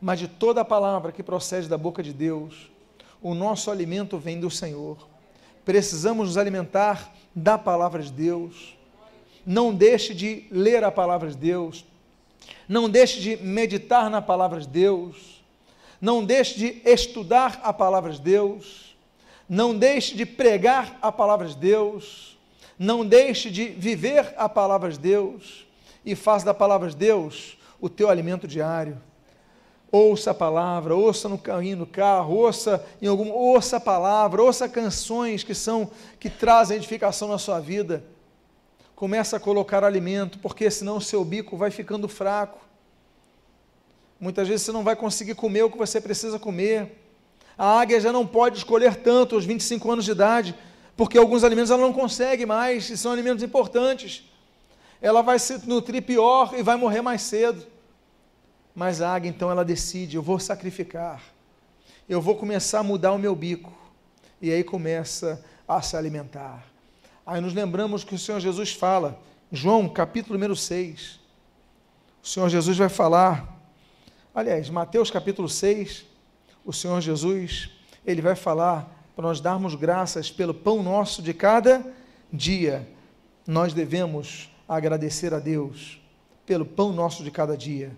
mas 0.00 0.18
de 0.18 0.26
toda 0.26 0.62
a 0.62 0.64
palavra 0.64 1.12
que 1.12 1.22
procede 1.22 1.68
da 1.68 1.76
boca 1.76 2.02
de 2.02 2.12
Deus. 2.12 2.70
O 3.20 3.34
nosso 3.34 3.70
alimento 3.70 4.18
vem 4.18 4.40
do 4.40 4.50
Senhor 4.50 4.96
precisamos 5.66 6.28
nos 6.28 6.38
alimentar 6.38 7.12
da 7.34 7.58
palavra 7.58 8.00
de 8.00 8.12
Deus. 8.12 8.78
Não 9.44 9.74
deixe 9.74 10.14
de 10.14 10.46
ler 10.48 10.84
a 10.84 10.92
palavra 10.92 11.28
de 11.28 11.36
Deus. 11.36 11.84
Não 12.68 12.88
deixe 12.88 13.20
de 13.20 13.36
meditar 13.38 14.08
na 14.08 14.22
palavra 14.22 14.60
de 14.60 14.68
Deus. 14.68 15.42
Não 16.00 16.24
deixe 16.24 16.56
de 16.56 16.82
estudar 16.88 17.60
a 17.64 17.72
palavra 17.72 18.12
de 18.12 18.20
Deus. 18.20 18.96
Não 19.48 19.76
deixe 19.76 20.14
de 20.14 20.24
pregar 20.24 20.96
a 21.02 21.10
palavra 21.10 21.48
de 21.48 21.56
Deus. 21.56 22.35
Não 22.78 23.04
deixe 23.04 23.50
de 23.50 23.68
viver 23.68 24.34
a 24.36 24.48
palavra 24.48 24.90
de 24.90 24.98
Deus. 24.98 25.66
E 26.04 26.14
faça 26.14 26.44
da 26.44 26.54
palavra 26.54 26.88
de 26.88 26.96
Deus 26.96 27.58
o 27.80 27.88
teu 27.88 28.08
alimento 28.08 28.46
diário 28.46 29.00
ouça 29.90 30.32
a 30.32 30.34
palavra, 30.34 30.94
ouça 30.94 31.28
no 31.28 31.38
caminho, 31.38 31.78
no 31.78 31.86
carro, 31.86 32.34
ouça 32.34 32.84
em 33.00 33.06
algum, 33.06 33.30
ouça 33.30 33.76
a 33.76 33.80
palavra, 33.80 34.42
ouça 34.42 34.68
canções 34.68 35.42
que 35.42 35.54
são 35.54 35.90
que 36.18 36.28
trazem 36.28 36.76
edificação 36.76 37.28
na 37.28 37.38
sua 37.38 37.60
vida. 37.60 38.04
Começa 38.94 39.36
a 39.36 39.40
colocar 39.40 39.84
alimento, 39.84 40.38
porque 40.38 40.70
senão 40.70 40.96
o 40.96 41.00
seu 41.00 41.24
bico 41.24 41.56
vai 41.56 41.70
ficando 41.70 42.08
fraco. 42.08 42.58
Muitas 44.18 44.48
vezes 44.48 44.64
você 44.64 44.72
não 44.72 44.82
vai 44.82 44.96
conseguir 44.96 45.34
comer 45.34 45.62
o 45.62 45.70
que 45.70 45.76
você 45.76 46.00
precisa 46.00 46.38
comer. 46.38 47.02
A 47.58 47.80
águia 47.80 48.00
já 48.00 48.12
não 48.12 48.26
pode 48.26 48.58
escolher 48.58 48.96
tanto 48.96 49.34
aos 49.34 49.44
25 49.44 49.90
anos 49.90 50.04
de 50.04 50.12
idade, 50.12 50.54
porque 50.96 51.18
alguns 51.18 51.44
alimentos 51.44 51.70
ela 51.70 51.82
não 51.82 51.92
consegue 51.92 52.46
mais, 52.46 52.88
e 52.88 52.96
são 52.96 53.12
alimentos 53.12 53.42
importantes. 53.42 54.24
Ela 55.00 55.20
vai 55.20 55.38
se 55.38 55.66
nutrir 55.68 56.02
pior 56.02 56.54
e 56.56 56.62
vai 56.62 56.76
morrer 56.76 57.02
mais 57.02 57.22
cedo. 57.22 57.66
Mas 58.74 59.02
a 59.02 59.14
águia 59.14 59.28
então 59.28 59.50
ela 59.50 59.64
decide: 59.64 60.16
eu 60.16 60.22
vou 60.22 60.38
sacrificar, 60.38 61.22
eu 62.08 62.20
vou 62.20 62.36
começar 62.36 62.80
a 62.80 62.82
mudar 62.82 63.12
o 63.12 63.18
meu 63.18 63.34
bico. 63.34 63.72
E 64.40 64.50
aí 64.50 64.64
começa 64.64 65.44
a 65.68 65.80
se 65.82 65.96
alimentar. 65.96 66.64
Aí 67.26 67.40
nos 67.40 67.52
lembramos 67.52 68.04
que 68.04 68.14
o 68.14 68.18
Senhor 68.18 68.38
Jesus 68.40 68.72
fala, 68.72 69.18
João 69.50 69.88
capítulo 69.88 70.34
número 70.34 70.54
6. 70.54 71.18
O 72.22 72.26
Senhor 72.26 72.48
Jesus 72.48 72.76
vai 72.76 72.88
falar, 72.88 73.60
aliás, 74.34 74.68
Mateus 74.68 75.10
capítulo 75.10 75.48
6, 75.48 76.04
o 76.64 76.72
Senhor 76.72 77.00
Jesus, 77.00 77.70
ele 78.04 78.20
vai 78.20 78.34
falar 78.34 78.95
para 79.16 79.28
nós 79.28 79.40
darmos 79.40 79.74
graças 79.74 80.30
pelo 80.30 80.52
pão 80.52 80.82
nosso 80.82 81.22
de 81.22 81.32
cada 81.32 81.82
dia. 82.30 82.86
Nós 83.46 83.72
devemos 83.72 84.50
agradecer 84.68 85.32
a 85.32 85.38
Deus 85.38 85.98
pelo 86.44 86.66
pão 86.66 86.92
nosso 86.92 87.24
de 87.24 87.30
cada 87.30 87.56
dia. 87.56 87.96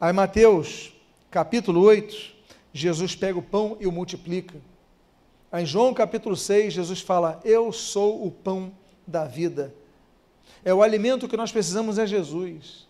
Aí, 0.00 0.12
Mateus, 0.12 0.92
capítulo 1.32 1.80
8, 1.80 2.32
Jesus 2.72 3.16
pega 3.16 3.36
o 3.36 3.42
pão 3.42 3.76
e 3.80 3.86
o 3.88 3.92
multiplica. 3.92 4.54
Aí, 5.50 5.66
João, 5.66 5.92
capítulo 5.92 6.36
6, 6.36 6.72
Jesus 6.72 7.00
fala: 7.00 7.40
Eu 7.44 7.72
sou 7.72 8.24
o 8.24 8.30
pão 8.30 8.72
da 9.04 9.24
vida. 9.24 9.74
É 10.64 10.72
o 10.72 10.80
alimento 10.80 11.26
que 11.26 11.36
nós 11.36 11.50
precisamos 11.50 11.98
é 11.98 12.06
Jesus. 12.06 12.86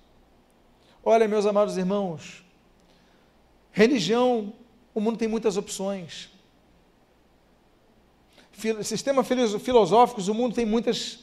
Olha, 1.02 1.26
meus 1.26 1.46
amados 1.46 1.78
irmãos, 1.78 2.44
religião, 3.72 4.52
o 4.94 5.00
mundo 5.00 5.16
tem 5.16 5.26
muitas 5.26 5.56
opções. 5.56 6.31
Sistema 8.82 9.24
filosóficos, 9.24 10.28
o 10.28 10.34
mundo 10.34 10.54
tem 10.54 10.66
muitas 10.66 11.20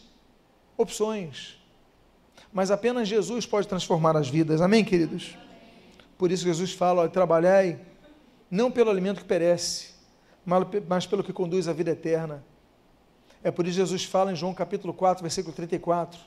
opções. 0.77 1.57
Mas 2.51 2.71
apenas 2.71 3.07
Jesus 3.07 3.45
pode 3.45 3.67
transformar 3.67 4.17
as 4.17 4.27
vidas. 4.27 4.61
Amém, 4.61 4.83
queridos? 4.83 5.37
Por 6.17 6.31
isso 6.31 6.43
Jesus 6.43 6.73
fala: 6.73 7.07
trabalhai 7.07 7.79
não 8.49 8.71
pelo 8.71 8.89
alimento 8.89 9.21
que 9.21 9.27
perece, 9.27 9.93
mas 10.87 11.05
pelo 11.05 11.23
que 11.23 11.31
conduz 11.31 11.67
à 11.67 11.73
vida 11.73 11.91
eterna. 11.91 12.43
É 13.43 13.51
por 13.51 13.65
isso 13.65 13.75
que 13.75 13.81
Jesus 13.81 14.03
fala 14.03 14.31
em 14.31 14.35
João 14.35 14.53
capítulo 14.53 14.93
4, 14.93 15.21
versículo 15.21 15.55
34: 15.55 16.19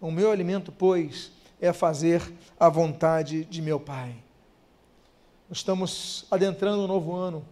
O 0.00 0.10
meu 0.10 0.30
alimento, 0.30 0.72
pois, 0.72 1.30
é 1.60 1.72
fazer 1.72 2.22
a 2.58 2.68
vontade 2.68 3.44
de 3.44 3.60
meu 3.60 3.78
Pai. 3.78 4.16
Estamos 5.50 6.26
adentrando 6.30 6.82
um 6.82 6.86
novo 6.86 7.14
ano. 7.14 7.44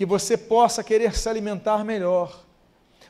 Que 0.00 0.06
você 0.06 0.34
possa 0.34 0.82
querer 0.82 1.14
se 1.14 1.28
alimentar 1.28 1.84
melhor, 1.84 2.42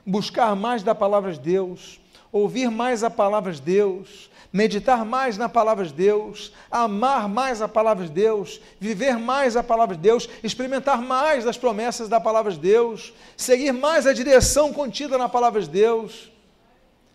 buscar 0.05 0.57
mais 0.57 0.83
da 0.83 0.92
palavra 0.92 1.33
de 1.33 1.38
Deus, 1.38 2.00
ouvir 2.33 2.68
mais 2.68 3.05
a 3.05 3.09
palavra 3.09 3.53
de 3.53 3.62
Deus, 3.62 4.29
meditar 4.53 5.05
mais 5.05 5.38
na 5.38 5.48
palavra 5.48 5.85
de 5.85 5.92
Deus, 5.92 6.53
amar 6.68 7.29
mais 7.29 7.62
a 7.62 7.68
palavra 7.68 8.07
de 8.07 8.11
Deus, 8.11 8.61
viver 8.81 9.16
mais 9.16 9.57
a 9.57 9.62
palavra 9.62 9.94
de 9.94 10.03
Deus, 10.03 10.29
experimentar 10.42 11.00
mais 11.00 11.44
das 11.44 11.57
promessas 11.57 12.09
da 12.09 12.18
palavra 12.18 12.50
de 12.50 12.59
Deus, 12.59 13.14
seguir 13.37 13.70
mais 13.70 14.05
a 14.05 14.12
direção 14.12 14.72
contida 14.72 15.16
na 15.16 15.29
palavra 15.29 15.61
de 15.61 15.68
Deus, 15.68 16.33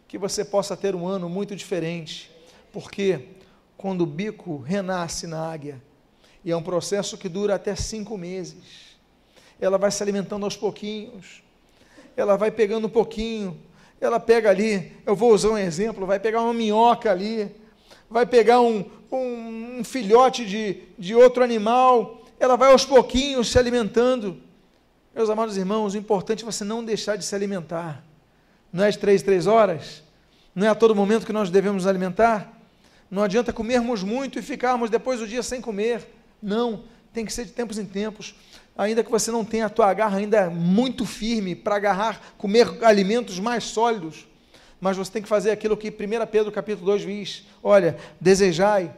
que 0.08 0.18
você 0.18 0.46
possa 0.46 0.78
ter 0.78 0.96
um 0.96 1.06
ano 1.06 1.28
muito 1.28 1.54
diferente, 1.54 2.32
porque 2.72 3.28
quando 3.76 4.04
o 4.04 4.08
bico 4.08 4.58
renasce 4.58 5.28
na 5.28 5.52
águia, 5.52 5.84
e 6.46 6.52
é 6.52 6.56
um 6.56 6.64
processo 6.64 7.18
que 7.18 7.28
dura 7.28 7.56
até 7.56 7.76
cinco 7.76 8.18
meses, 8.18 8.85
ela 9.60 9.78
vai 9.78 9.92
se 9.92 10.02
alimentando 10.02 10.44
aos 10.44 10.58
pouquinhos, 10.58 11.44
ela 12.16 12.38
vai 12.38 12.52
pegando 12.52 12.88
um 12.88 12.90
pouquinho, 12.90 13.60
ela 14.00 14.20
pega 14.20 14.50
ali, 14.50 14.92
eu 15.06 15.16
vou 15.16 15.34
usar 15.34 15.50
um 15.50 15.58
exemplo, 15.58 16.06
vai 16.06 16.20
pegar 16.20 16.42
uma 16.42 16.54
minhoca 16.54 17.12
ali, 17.12 17.54
vai 18.10 18.26
pegar 18.26 18.62
um, 18.62 18.86
um, 19.12 19.80
um 19.80 19.84
filhote 19.84 20.46
de, 20.46 20.84
de 20.98 21.16
outro 21.16 21.44
animal, 21.44 22.22
ela 22.40 22.56
vai 22.56 22.72
aos 22.72 22.86
pouquinhos 22.86 23.50
se 23.52 23.58
alimentando. 23.58 24.42
Meus 25.14 25.30
amados 25.30 25.58
irmãos, 25.58 25.94
o 25.94 25.98
importante 25.98 26.44
é 26.44 26.46
você 26.46 26.64
não 26.64 26.84
deixar 26.84 27.16
de 27.16 27.24
se 27.24 27.34
alimentar. 27.34 28.04
Não 28.72 28.84
é 28.84 28.92
de 28.92 28.98
três, 28.98 29.22
três 29.22 29.48
horas? 29.48 30.04
Não 30.54 30.68
é 30.68 30.70
a 30.70 30.76
todo 30.76 30.94
momento 30.94 31.26
que 31.26 31.34
nós 31.34 31.50
devemos 31.50 31.88
alimentar? 31.88 32.52
Não 33.10 33.24
adianta 33.24 33.54
comermos 33.54 34.04
muito 34.04 34.38
e 34.38 34.42
ficarmos 34.42 34.90
depois 34.90 35.20
do 35.20 35.28
dia 35.28 35.42
sem 35.42 35.62
comer. 35.62 36.06
Não, 36.42 36.84
tem 37.14 37.26
que 37.26 37.32
ser 37.32 37.46
de 37.46 37.52
tempos 37.52 37.78
em 37.78 37.86
tempos 37.86 38.36
ainda 38.78 39.04
que 39.04 39.12
você 39.12 39.32
não 39.32 39.46
tenha 39.46 39.68
a 39.68 39.70
tua 39.70 39.94
garra 39.94 40.18
ainda 40.18 40.50
muito 40.50 41.06
firme 41.06 41.56
para 41.56 41.76
agarrar, 41.76 42.20
comer 42.38 42.84
alimentos 42.84 43.40
mais 43.40 43.64
sólidos, 43.64 44.28
mas 44.80 44.98
você 44.98 45.12
tem 45.12 45.22
que 45.22 45.30
fazer 45.30 45.52
aquilo 45.52 45.78
que 45.78 45.90
1 45.90 45.92
Pedro 46.30 46.52
capítulo 46.52 46.86
2 46.88 47.02
diz, 47.04 47.48
olha, 47.64 47.98
desejai 48.20 48.94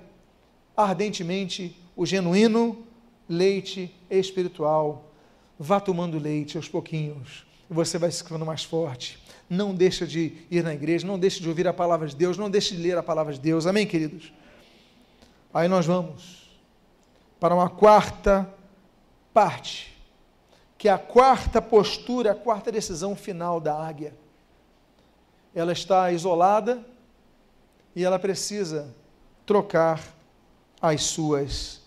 ardentemente 0.76 1.76
o 1.96 2.06
genuíno 2.06 2.86
leite 3.30 3.94
espiritual, 4.10 5.12
vá 5.60 5.80
tomando 5.80 6.18
leite 6.18 6.58
aos 6.58 6.68
pouquinhos, 6.68 7.46
você 7.70 7.98
vai 7.98 8.12
ficando 8.12 8.46
mais 8.46 8.64
forte, 8.64 9.20
não 9.50 9.74
deixa 9.74 10.08
de 10.08 10.34
ir 10.50 10.64
na 10.64 10.74
igreja, 10.74 11.06
não 11.06 11.20
deixa 11.20 11.40
de 11.40 11.48
ouvir 11.48 11.68
a 11.68 11.74
palavra 11.74 12.08
de 12.08 12.16
Deus, 12.16 12.38
não 12.38 12.50
deixa 12.50 12.76
de 12.76 12.82
ler 12.82 12.98
a 12.98 13.04
palavra 13.04 13.34
de 13.34 13.40
Deus, 13.40 13.66
amém 13.66 13.86
queridos? 13.86 14.32
Aí 15.54 15.68
nós 15.68 15.86
vamos 15.86 16.48
para 17.40 17.54
uma 17.54 17.70
quarta 17.70 18.52
parte, 19.38 19.96
que 20.80 20.90
é 20.90 20.92
a 20.92 20.98
quarta 20.98 21.62
postura, 21.62 22.32
a 22.32 22.36
quarta 22.36 22.72
decisão 22.72 23.16
final 23.16 23.60
da 23.60 23.80
águia. 23.80 24.18
Ela 25.54 25.74
está 25.74 26.12
isolada 26.12 26.84
e 27.96 28.04
ela 28.04 28.18
precisa 28.18 28.92
trocar 29.46 30.02
as 30.82 31.04
suas 31.04 31.82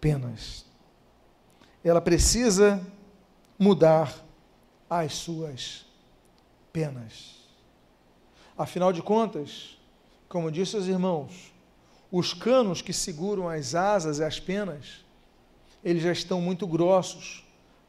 penas. 0.00 0.64
Ela 1.84 2.00
precisa 2.00 2.80
mudar 3.58 4.14
as 4.88 5.12
suas 5.12 5.84
penas. 6.72 7.44
Afinal 8.56 8.90
de 8.90 9.02
contas, 9.02 9.78
como 10.30 10.50
disse 10.50 10.78
os 10.78 10.88
irmãos, 10.88 11.52
os 12.10 12.32
canos 12.32 12.80
que 12.80 12.94
seguram 12.94 13.50
as 13.50 13.74
asas 13.74 14.18
e 14.18 14.24
as 14.24 14.40
penas 14.40 15.09
eles 15.84 16.02
já 16.02 16.12
estão 16.12 16.40
muito 16.40 16.66
grossos, 16.66 17.44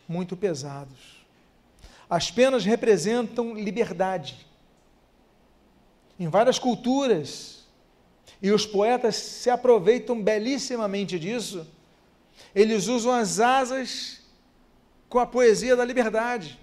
muito 0.07 0.35
pesados. 0.37 1.25
As 2.09 2.29
penas 2.29 2.65
representam 2.65 3.55
liberdade. 3.55 4.47
em 6.19 6.27
várias 6.27 6.59
culturas, 6.59 7.61
e 8.41 8.51
os 8.51 8.65
poetas 8.65 9.15
se 9.15 9.49
aproveitam 9.49 10.21
belíssimamente 10.21 11.19
disso, 11.19 11.65
eles 12.55 12.87
usam 12.87 13.11
as 13.11 13.39
asas 13.39 14.21
com 15.07 15.19
a 15.19 15.25
poesia 15.25 15.75
da 15.75 15.85
liberdade. 15.85 16.59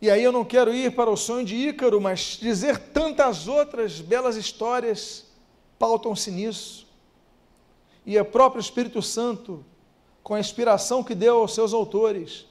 E 0.00 0.10
aí 0.10 0.22
eu 0.22 0.32
não 0.32 0.44
quero 0.44 0.74
ir 0.74 0.94
para 0.94 1.10
o 1.10 1.16
sonho 1.16 1.44
de 1.44 1.54
Ícaro, 1.54 2.00
mas 2.00 2.38
dizer 2.40 2.78
tantas 2.78 3.46
outras 3.46 4.00
belas 4.00 4.36
histórias 4.36 5.26
pautam-se 5.78 6.30
nisso. 6.30 6.86
E 8.10 8.18
o 8.18 8.24
próprio 8.24 8.60
Espírito 8.60 9.00
Santo, 9.00 9.64
com 10.20 10.34
a 10.34 10.40
inspiração 10.40 11.04
que 11.04 11.14
deu 11.14 11.36
aos 11.36 11.54
seus 11.54 11.72
autores, 11.72 12.44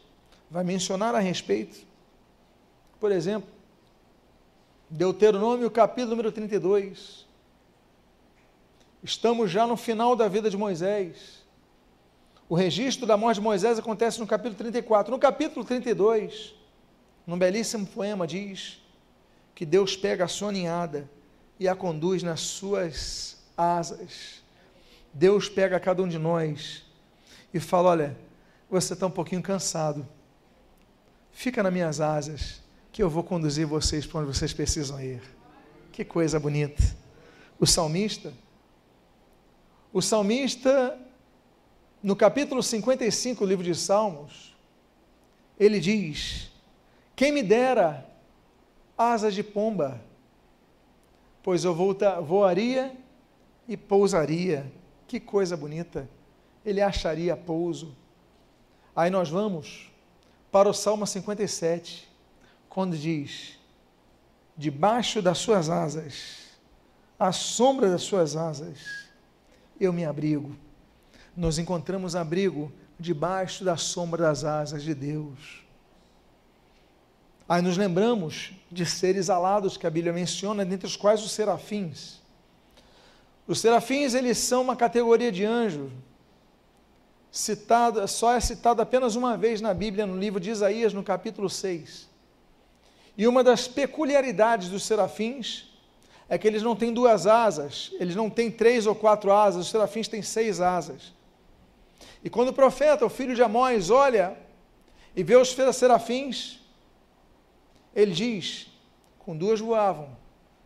vai 0.50 0.64
mencionar 0.64 1.14
a 1.14 1.20
respeito. 1.20 1.86
Por 2.98 3.12
exemplo, 3.12 3.50
Deuteronômio 4.90 5.70
capítulo 5.70 6.12
número 6.12 6.32
32. 6.32 7.28
Estamos 9.04 9.52
já 9.52 9.68
no 9.68 9.76
final 9.76 10.16
da 10.16 10.30
vida 10.30 10.50
de 10.50 10.56
Moisés. 10.56 11.44
O 12.48 12.56
registro 12.56 13.06
da 13.06 13.18
morte 13.18 13.40
de 13.40 13.44
Moisés 13.44 13.78
acontece 13.78 14.18
no 14.18 14.26
capítulo 14.26 14.56
34. 14.56 15.12
No 15.12 15.20
capítulo 15.20 15.66
32, 15.66 16.56
num 17.28 17.38
belíssimo 17.38 17.86
poema, 17.86 18.26
diz 18.26 18.82
que 19.54 19.66
Deus 19.66 19.98
pega 19.98 20.24
a 20.24 20.30
sua 20.30 20.54
ninhada 20.54 21.12
e 21.60 21.68
a 21.68 21.76
conduz 21.76 22.24
nas 22.24 22.40
suas 22.40 23.44
asas. 23.58 24.39
Deus 25.14 25.50
pega 25.50 25.80
cada 25.80 26.02
um 26.04 26.08
de 26.08 26.18
nós 26.18 26.86
e 27.54 27.60
fala: 27.60 27.90
Olha, 27.90 28.18
você 28.70 28.94
está 28.94 29.08
um 29.08 29.12
pouquinho 29.12 29.42
cansado, 29.42 30.08
fica 31.32 31.64
nas 31.64 31.74
minhas 31.74 32.00
asas, 32.00 32.62
que 32.92 33.02
eu 33.02 33.10
vou 33.10 33.24
conduzir 33.24 33.66
vocês 33.66 34.06
para 34.06 34.22
onde 34.22 34.36
vocês 34.36 34.54
precisam 34.54 35.02
ir. 35.02 35.22
Que 35.92 36.06
coisa 36.06 36.40
bonita. 36.40 36.84
O 37.60 37.66
salmista, 37.66 38.34
o 39.92 40.02
salmista, 40.02 40.98
no 42.02 42.16
capítulo 42.16 42.64
55 42.64 43.44
do 43.44 43.50
livro 43.50 43.64
de 43.64 43.76
Salmos, 43.76 44.56
ele 45.60 45.80
diz: 45.80 46.52
Quem 47.16 47.32
me 47.32 47.44
dera 47.44 48.06
asas 48.98 49.34
de 49.34 49.44
pomba, 49.44 50.02
pois 51.42 51.64
eu 51.64 51.74
voaria 51.74 52.96
e 53.68 53.76
pousaria. 53.76 54.72
Que 55.10 55.20
coisa 55.20 55.58
bonita. 55.58 56.08
Ele 56.64 56.84
acharia 56.84 57.36
pouso. 57.36 57.96
Aí 58.96 59.10
nós 59.10 59.28
vamos 59.28 59.90
para 60.52 60.70
o 60.70 60.74
Salmo 60.74 61.08
57, 61.08 62.08
quando 62.70 62.96
diz: 62.96 63.58
Debaixo 64.56 65.20
das 65.20 65.40
suas 65.40 65.68
asas, 65.68 66.60
à 67.18 67.32
sombra 67.32 67.90
das 67.90 68.04
suas 68.04 68.36
asas, 68.36 69.10
eu 69.82 69.92
me 69.92 70.06
abrigo. 70.06 70.56
Nos 71.36 71.58
encontramos 71.58 72.16
abrigo 72.16 72.72
debaixo 73.00 73.66
da 73.66 73.78
sombra 73.78 74.22
das 74.22 74.44
asas 74.44 74.84
de 74.84 74.94
Deus. 74.94 75.64
Aí 77.48 77.64
nos 77.64 77.78
lembramos 77.78 78.54
de 78.72 78.86
seres 78.86 79.28
alados 79.28 79.76
que 79.76 79.88
a 79.88 79.90
Bíblia 79.90 80.14
menciona, 80.14 80.64
dentre 80.64 80.86
os 80.86 80.96
quais 80.96 81.24
os 81.24 81.32
serafins. 81.32 82.19
Os 83.50 83.62
serafins, 83.62 84.14
eles 84.14 84.38
são 84.38 84.62
uma 84.62 84.76
categoria 84.76 85.32
de 85.32 85.44
anjos, 85.44 85.92
citada, 87.32 88.06
só 88.06 88.34
é 88.34 88.40
citado 88.40 88.80
apenas 88.80 89.16
uma 89.16 89.36
vez 89.36 89.60
na 89.60 89.74
Bíblia, 89.74 90.06
no 90.06 90.20
livro 90.20 90.40
de 90.40 90.52
Isaías, 90.52 90.94
no 90.94 91.02
capítulo 91.02 91.50
6. 91.50 92.08
E 93.18 93.28
uma 93.28 93.44
das 93.44 93.68
peculiaridades 93.68 94.70
dos 94.70 94.84
serafins 94.84 95.68
é 96.30 96.38
que 96.38 96.48
eles 96.48 96.62
não 96.62 96.76
têm 96.76 96.94
duas 96.94 97.26
asas, 97.26 97.92
eles 98.00 98.16
não 98.16 98.30
têm 98.30 98.52
três 98.52 98.86
ou 98.86 98.94
quatro 98.94 99.32
asas, 99.32 99.66
os 99.66 99.72
serafins 99.72 100.08
têm 100.08 100.22
seis 100.22 100.62
asas. 100.62 101.12
E 102.24 102.30
quando 102.30 102.50
o 102.50 102.54
profeta, 102.54 103.04
o 103.04 103.10
filho 103.10 103.34
de 103.34 103.42
Amós, 103.42 103.90
olha 103.90 104.38
e 105.16 105.24
vê 105.24 105.36
os 105.36 105.56
serafins, 105.74 106.60
ele 107.96 108.12
diz: 108.12 108.68
com 109.18 109.36
duas 109.36 109.60
voavam, 109.60 110.16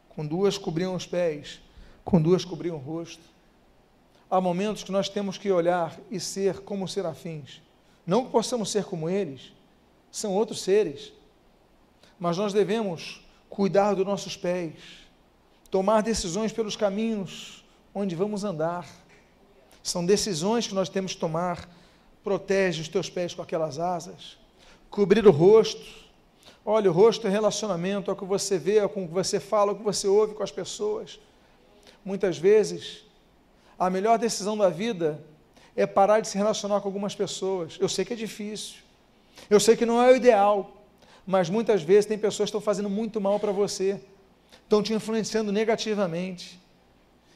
com 0.09 0.25
duas 0.25 0.57
cobriam 0.57 0.93
os 0.95 1.05
pés, 1.05 1.61
com 2.03 2.21
duas 2.21 2.43
cobriam 2.43 2.75
o 2.75 2.79
rosto. 2.79 3.23
Há 4.29 4.41
momentos 4.41 4.83
que 4.83 4.91
nós 4.91 5.09
temos 5.09 5.37
que 5.37 5.51
olhar 5.51 5.97
e 6.09 6.19
ser 6.19 6.59
como 6.59 6.87
serafins. 6.87 7.61
Não 8.05 8.25
que 8.25 8.31
possamos 8.31 8.71
ser 8.71 8.83
como 8.85 9.09
eles, 9.09 9.53
são 10.11 10.33
outros 10.33 10.61
seres. 10.61 11.13
Mas 12.19 12.37
nós 12.37 12.53
devemos 12.53 13.21
cuidar 13.49 13.93
dos 13.93 14.05
nossos 14.05 14.35
pés, 14.35 14.73
tomar 15.69 16.01
decisões 16.01 16.51
pelos 16.51 16.75
caminhos 16.75 17.63
onde 17.93 18.15
vamos 18.15 18.43
andar. 18.43 18.87
São 19.81 20.05
decisões 20.05 20.67
que 20.67 20.73
nós 20.73 20.89
temos 20.89 21.13
que 21.13 21.19
tomar. 21.19 21.69
Protege 22.23 22.81
os 22.81 22.87
teus 22.87 23.09
pés 23.09 23.33
com 23.33 23.41
aquelas 23.41 23.77
asas. 23.77 24.37
Cobrir 24.89 25.27
o 25.27 25.31
rosto. 25.31 26.03
Olha, 26.65 26.89
o 26.89 26.93
rosto 26.93 27.27
é 27.27 27.29
relacionamento, 27.29 28.09
é 28.09 28.13
o 28.13 28.17
que 28.17 28.23
você 28.23 28.57
vê, 28.57 28.77
é 28.77 28.85
o 28.85 28.89
que 28.89 29.05
você 29.05 29.39
fala, 29.39 29.71
é 29.71 29.73
o 29.73 29.77
que 29.77 29.83
você 29.83 30.07
ouve 30.07 30.33
com 30.33 30.41
as 30.43 30.51
pessoas. 30.51 31.19
Muitas 32.05 32.37
vezes, 32.37 33.03
a 33.79 33.89
melhor 33.89 34.17
decisão 34.17 34.57
da 34.57 34.69
vida 34.69 35.23
é 35.75 35.85
parar 35.85 36.19
de 36.19 36.27
se 36.27 36.37
relacionar 36.37 36.81
com 36.81 36.87
algumas 36.87 37.15
pessoas. 37.15 37.77
Eu 37.79 37.89
sei 37.89 38.05
que 38.05 38.13
é 38.13 38.15
difícil, 38.15 38.75
eu 39.49 39.59
sei 39.59 39.75
que 39.75 39.85
não 39.85 40.01
é 40.01 40.11
o 40.11 40.15
ideal, 40.15 40.85
mas 41.25 41.49
muitas 41.49 41.81
vezes 41.81 42.05
tem 42.05 42.17
pessoas 42.17 42.47
que 42.47 42.51
estão 42.51 42.61
fazendo 42.61 42.89
muito 42.89 43.19
mal 43.19 43.39
para 43.39 43.51
você, 43.51 43.99
estão 44.63 44.83
te 44.83 44.93
influenciando 44.93 45.51
negativamente. 45.51 46.59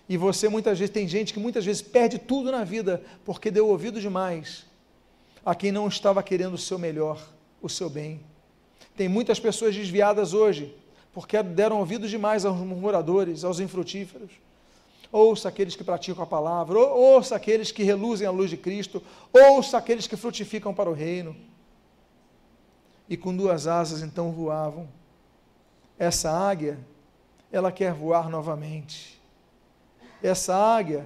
E 0.10 0.16
você 0.16 0.48
muitas 0.48 0.80
vezes 0.80 0.94
tem 0.94 1.08
gente 1.08 1.34
que 1.34 1.40
muitas 1.40 1.66
vezes 1.66 1.82
perde 1.82 2.18
tudo 2.18 2.52
na 2.52 2.64
vida 2.64 3.04
porque 3.26 3.52
deu 3.52 3.68
ouvido 3.68 4.00
demais 4.00 4.66
a 5.46 5.54
quem 5.54 5.72
não 5.72 5.88
estava 5.88 6.22
querendo 6.22 6.54
o 6.54 6.58
seu 6.58 6.78
melhor, 6.78 7.22
o 7.62 7.70
seu 7.70 7.90
bem. 7.90 8.22
Tem 8.96 9.08
muitas 9.08 9.40
pessoas 9.40 9.76
desviadas 9.76 10.34
hoje 10.34 10.74
porque 11.14 11.42
deram 11.42 11.80
ouvido 11.80 12.08
demais 12.08 12.46
aos 12.46 12.58
murmuradores, 12.58 13.44
aos 13.44 13.60
infrutíferos 13.60 14.32
ouça 15.12 15.50
aqueles 15.50 15.76
que 15.76 15.84
praticam 15.84 16.24
a 16.24 16.28
palavra, 16.28 16.78
ouça 16.78 17.36
aqueles 17.36 17.72
que 17.72 17.84
reluzem 17.84 18.28
a 18.28 18.32
luz 18.32 18.50
de 18.50 18.58
Cristo, 18.58 19.02
ouça 19.32 19.78
aqueles 19.78 20.08
que 20.08 20.18
frutificam 20.18 20.74
para 20.74 20.90
o 20.90 20.94
reino. 20.94 21.36
E 23.10 23.16
com 23.16 23.36
duas 23.36 23.68
asas 23.68 24.02
então 24.02 24.32
voavam. 24.32 24.88
Essa 25.98 26.32
águia, 26.32 26.78
ela 27.52 27.72
quer 27.72 27.94
voar 27.94 28.30
novamente. 28.30 29.22
Essa 30.22 30.56
águia, 30.56 31.06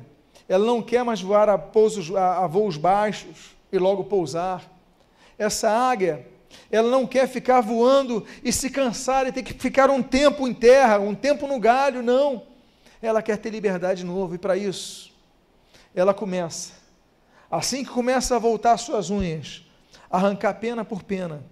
ela 0.50 0.66
não 0.66 0.82
quer 0.82 1.04
mais 1.04 1.22
voar 1.22 1.48
a, 1.48 1.58
pousos, 1.58 2.14
a, 2.16 2.44
a 2.44 2.48
voos 2.48 2.76
baixos 2.76 3.56
e 3.72 3.78
logo 3.78 4.06
pousar. 4.06 4.70
Essa 5.38 5.70
águia, 5.70 6.28
ela 6.72 6.90
não 6.90 7.06
quer 7.06 7.28
ficar 7.28 7.62
voando 7.62 8.26
e 8.44 8.52
se 8.52 8.70
cansar 8.70 9.28
e 9.28 9.32
ter 9.32 9.44
que 9.44 9.54
ficar 9.54 9.90
um 9.90 10.02
tempo 10.02 10.48
em 10.48 10.54
terra, 10.54 11.00
um 11.00 11.14
tempo 11.14 11.48
no 11.48 11.60
galho, 11.60 12.02
não 12.02 12.51
ela 13.02 13.22
quer 13.22 13.38
ter 13.38 13.50
liberdade 13.50 14.02
de 14.02 14.06
novo, 14.06 14.36
e 14.36 14.38
para 14.38 14.56
isso, 14.56 15.12
ela 15.96 16.14
começa, 16.14 16.74
assim 17.50 17.84
que 17.84 17.90
começa 17.90 18.36
a 18.36 18.40
voltar 18.40 18.78
suas 18.78 19.10
unhas, 19.10 19.66
arrancar 20.10 20.54
pena 20.56 20.86
por 20.86 21.04
pena. 21.04 21.44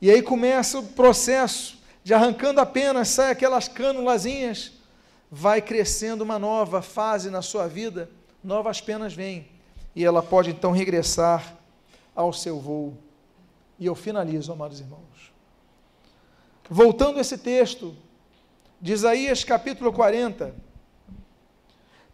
E 0.00 0.10
aí 0.10 0.22
começa 0.22 0.78
o 0.78 0.86
processo 0.86 1.78
de 2.02 2.12
arrancando 2.12 2.60
a 2.60 2.66
pena, 2.66 3.04
sai 3.04 3.30
aquelas 3.30 3.68
cânulazinhas, 3.68 4.72
vai 5.30 5.62
crescendo 5.62 6.22
uma 6.22 6.38
nova 6.38 6.82
fase 6.82 7.30
na 7.30 7.40
sua 7.40 7.68
vida, 7.68 8.10
novas 8.42 8.80
penas 8.80 9.14
vêm, 9.14 9.48
e 9.94 10.04
ela 10.04 10.22
pode 10.22 10.50
então 10.50 10.72
regressar 10.72 11.56
ao 12.14 12.32
seu 12.32 12.58
voo. 12.58 12.96
E 13.78 13.86
eu 13.86 13.94
finalizo, 13.94 14.52
amados 14.52 14.80
irmãos. 14.80 15.32
Voltando 16.68 17.18
a 17.18 17.20
esse 17.20 17.38
texto, 17.38 17.96
de 18.82 18.92
Isaías 18.92 19.44
capítulo 19.44 19.92
40. 19.92 20.52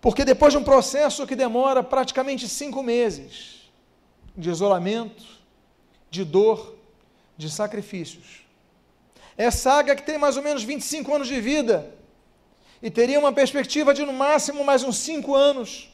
Porque 0.02 0.22
depois 0.22 0.52
de 0.52 0.58
um 0.58 0.62
processo 0.62 1.26
que 1.26 1.34
demora 1.34 1.82
praticamente 1.82 2.46
cinco 2.46 2.82
meses 2.82 3.70
de 4.36 4.50
isolamento, 4.50 5.24
de 6.10 6.24
dor, 6.24 6.76
de 7.38 7.50
sacrifícios, 7.50 8.42
essa 9.36 9.72
águia 9.72 9.96
que 9.96 10.02
tem 10.02 10.18
mais 10.18 10.36
ou 10.36 10.42
menos 10.42 10.62
25 10.62 11.14
anos 11.14 11.26
de 11.26 11.40
vida 11.40 11.90
e 12.82 12.90
teria 12.90 13.18
uma 13.18 13.32
perspectiva 13.32 13.94
de 13.94 14.04
no 14.04 14.12
máximo 14.12 14.62
mais 14.62 14.84
uns 14.84 14.98
cinco 14.98 15.34
anos, 15.34 15.90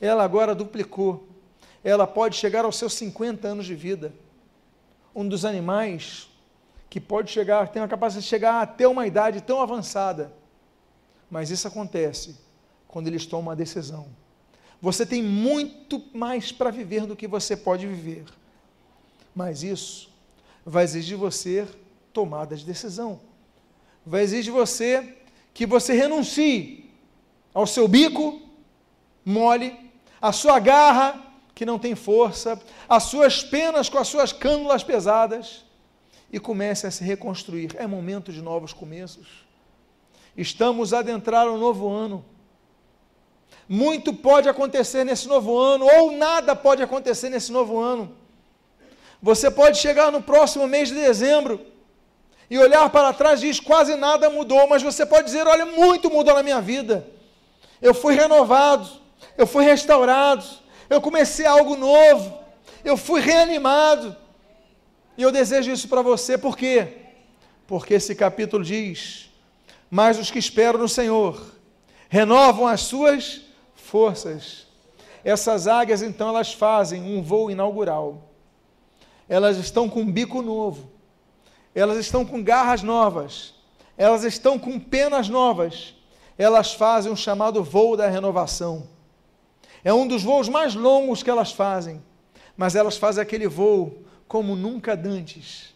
ela 0.00 0.24
agora 0.24 0.54
duplicou. 0.54 1.28
Ela 1.84 2.06
pode 2.06 2.36
chegar 2.36 2.64
aos 2.64 2.76
seus 2.76 2.94
50 2.94 3.46
anos 3.46 3.66
de 3.66 3.74
vida. 3.74 4.14
Um 5.14 5.28
dos 5.28 5.44
animais 5.44 6.29
que 6.90 7.00
pode 7.00 7.30
chegar, 7.30 7.68
tem 7.68 7.80
a 7.80 7.86
capacidade 7.86 8.24
de 8.24 8.28
chegar 8.28 8.60
até 8.60 8.86
uma 8.88 9.06
idade 9.06 9.40
tão 9.40 9.62
avançada. 9.62 10.32
Mas 11.30 11.48
isso 11.48 11.68
acontece 11.68 12.36
quando 12.88 13.06
eles 13.06 13.24
tomam 13.24 13.46
uma 13.46 13.56
decisão. 13.56 14.08
Você 14.82 15.06
tem 15.06 15.22
muito 15.22 16.02
mais 16.12 16.50
para 16.50 16.68
viver 16.70 17.06
do 17.06 17.14
que 17.14 17.28
você 17.28 17.56
pode 17.56 17.86
viver. 17.86 18.24
Mas 19.32 19.62
isso 19.62 20.10
vai 20.66 20.82
exigir 20.82 21.16
você 21.16 21.68
tomada 22.12 22.56
de 22.56 22.66
decisão. 22.66 23.20
vai 24.04 24.22
exigir 24.22 24.44
de 24.44 24.50
você 24.50 25.16
que 25.54 25.64
você 25.64 25.92
renuncie 25.92 26.90
ao 27.54 27.66
seu 27.66 27.86
bico 27.86 28.42
mole, 29.24 29.78
à 30.20 30.32
sua 30.32 30.58
garra 30.58 31.22
que 31.54 31.64
não 31.64 31.78
tem 31.78 31.94
força, 31.94 32.60
às 32.88 33.04
suas 33.04 33.44
penas 33.44 33.88
com 33.88 33.98
as 33.98 34.08
suas 34.08 34.32
cânulas 34.32 34.82
pesadas 34.82 35.64
e 36.32 36.38
comece 36.38 36.86
a 36.86 36.90
se 36.90 37.02
reconstruir. 37.02 37.74
É 37.76 37.86
momento 37.86 38.32
de 38.32 38.40
novos 38.40 38.72
começos. 38.72 39.44
Estamos 40.36 40.94
a 40.94 41.00
adentrar 41.00 41.48
um 41.48 41.58
novo 41.58 41.88
ano. 41.88 42.24
Muito 43.68 44.12
pode 44.12 44.48
acontecer 44.48 45.04
nesse 45.04 45.28
novo 45.28 45.56
ano, 45.56 45.86
ou 45.86 46.12
nada 46.12 46.56
pode 46.56 46.82
acontecer 46.82 47.28
nesse 47.28 47.52
novo 47.52 47.78
ano. 47.78 48.16
Você 49.22 49.50
pode 49.50 49.78
chegar 49.78 50.10
no 50.10 50.22
próximo 50.22 50.66
mês 50.66 50.88
de 50.88 50.94
dezembro 50.94 51.60
e 52.48 52.58
olhar 52.58 52.88
para 52.90 53.12
trás 53.12 53.42
e 53.42 53.46
diz: 53.46 53.60
quase 53.60 53.94
nada 53.96 54.30
mudou, 54.30 54.66
mas 54.68 54.82
você 54.82 55.04
pode 55.04 55.24
dizer: 55.24 55.46
olha, 55.46 55.66
muito 55.66 56.10
mudou 56.10 56.34
na 56.34 56.42
minha 56.42 56.60
vida. 56.60 57.06
Eu 57.82 57.94
fui 57.94 58.14
renovado, 58.14 58.88
eu 59.36 59.46
fui 59.46 59.64
restaurado, 59.64 60.44
eu 60.88 61.00
comecei 61.00 61.46
algo 61.46 61.76
novo, 61.76 62.38
eu 62.84 62.96
fui 62.96 63.20
reanimado. 63.20 64.16
E 65.16 65.22
eu 65.22 65.32
desejo 65.32 65.70
isso 65.70 65.88
para 65.88 66.02
você, 66.02 66.38
por 66.38 66.56
quê? 66.56 66.96
Porque 67.66 67.94
esse 67.94 68.14
capítulo 68.14 68.64
diz: 68.64 69.30
Mas 69.90 70.18
os 70.18 70.30
que 70.30 70.38
esperam 70.38 70.78
no 70.78 70.88
Senhor 70.88 71.40
renovam 72.08 72.66
as 72.66 72.82
suas 72.82 73.42
forças. 73.74 74.66
Essas 75.24 75.66
águias, 75.66 76.02
então, 76.02 76.28
elas 76.28 76.52
fazem 76.52 77.02
um 77.02 77.22
voo 77.22 77.50
inaugural. 77.50 78.30
Elas 79.28 79.56
estão 79.58 79.88
com 79.88 80.00
um 80.00 80.10
bico 80.10 80.42
novo, 80.42 80.90
elas 81.72 81.98
estão 81.98 82.24
com 82.24 82.42
garras 82.42 82.82
novas, 82.82 83.54
elas 83.96 84.24
estão 84.24 84.58
com 84.58 84.80
penas 84.80 85.28
novas, 85.28 85.94
elas 86.36 86.72
fazem 86.72 87.12
um 87.12 87.16
chamado 87.16 87.62
voo 87.62 87.96
da 87.96 88.08
renovação. 88.08 88.88
É 89.84 89.94
um 89.94 90.06
dos 90.06 90.22
voos 90.22 90.48
mais 90.48 90.74
longos 90.74 91.22
que 91.22 91.30
elas 91.30 91.52
fazem, 91.52 92.02
mas 92.56 92.74
elas 92.74 92.96
fazem 92.96 93.22
aquele 93.22 93.46
voo 93.46 94.04
como 94.30 94.54
nunca 94.54 94.94
antes. 94.94 95.74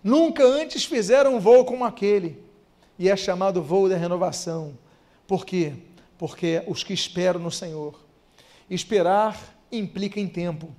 Nunca 0.00 0.44
antes 0.44 0.84
fizeram 0.84 1.34
um 1.34 1.40
voo 1.40 1.64
como 1.64 1.84
aquele. 1.84 2.40
E 2.96 3.08
é 3.08 3.16
chamado 3.16 3.60
voo 3.60 3.88
da 3.88 3.96
renovação. 3.96 4.78
Por 5.26 5.44
quê? 5.44 5.72
Porque 6.16 6.62
os 6.68 6.84
que 6.84 6.92
esperam 6.92 7.40
no 7.40 7.50
Senhor. 7.50 7.98
Esperar 8.70 9.36
implica 9.72 10.20
em 10.20 10.28
tempo. 10.28 10.72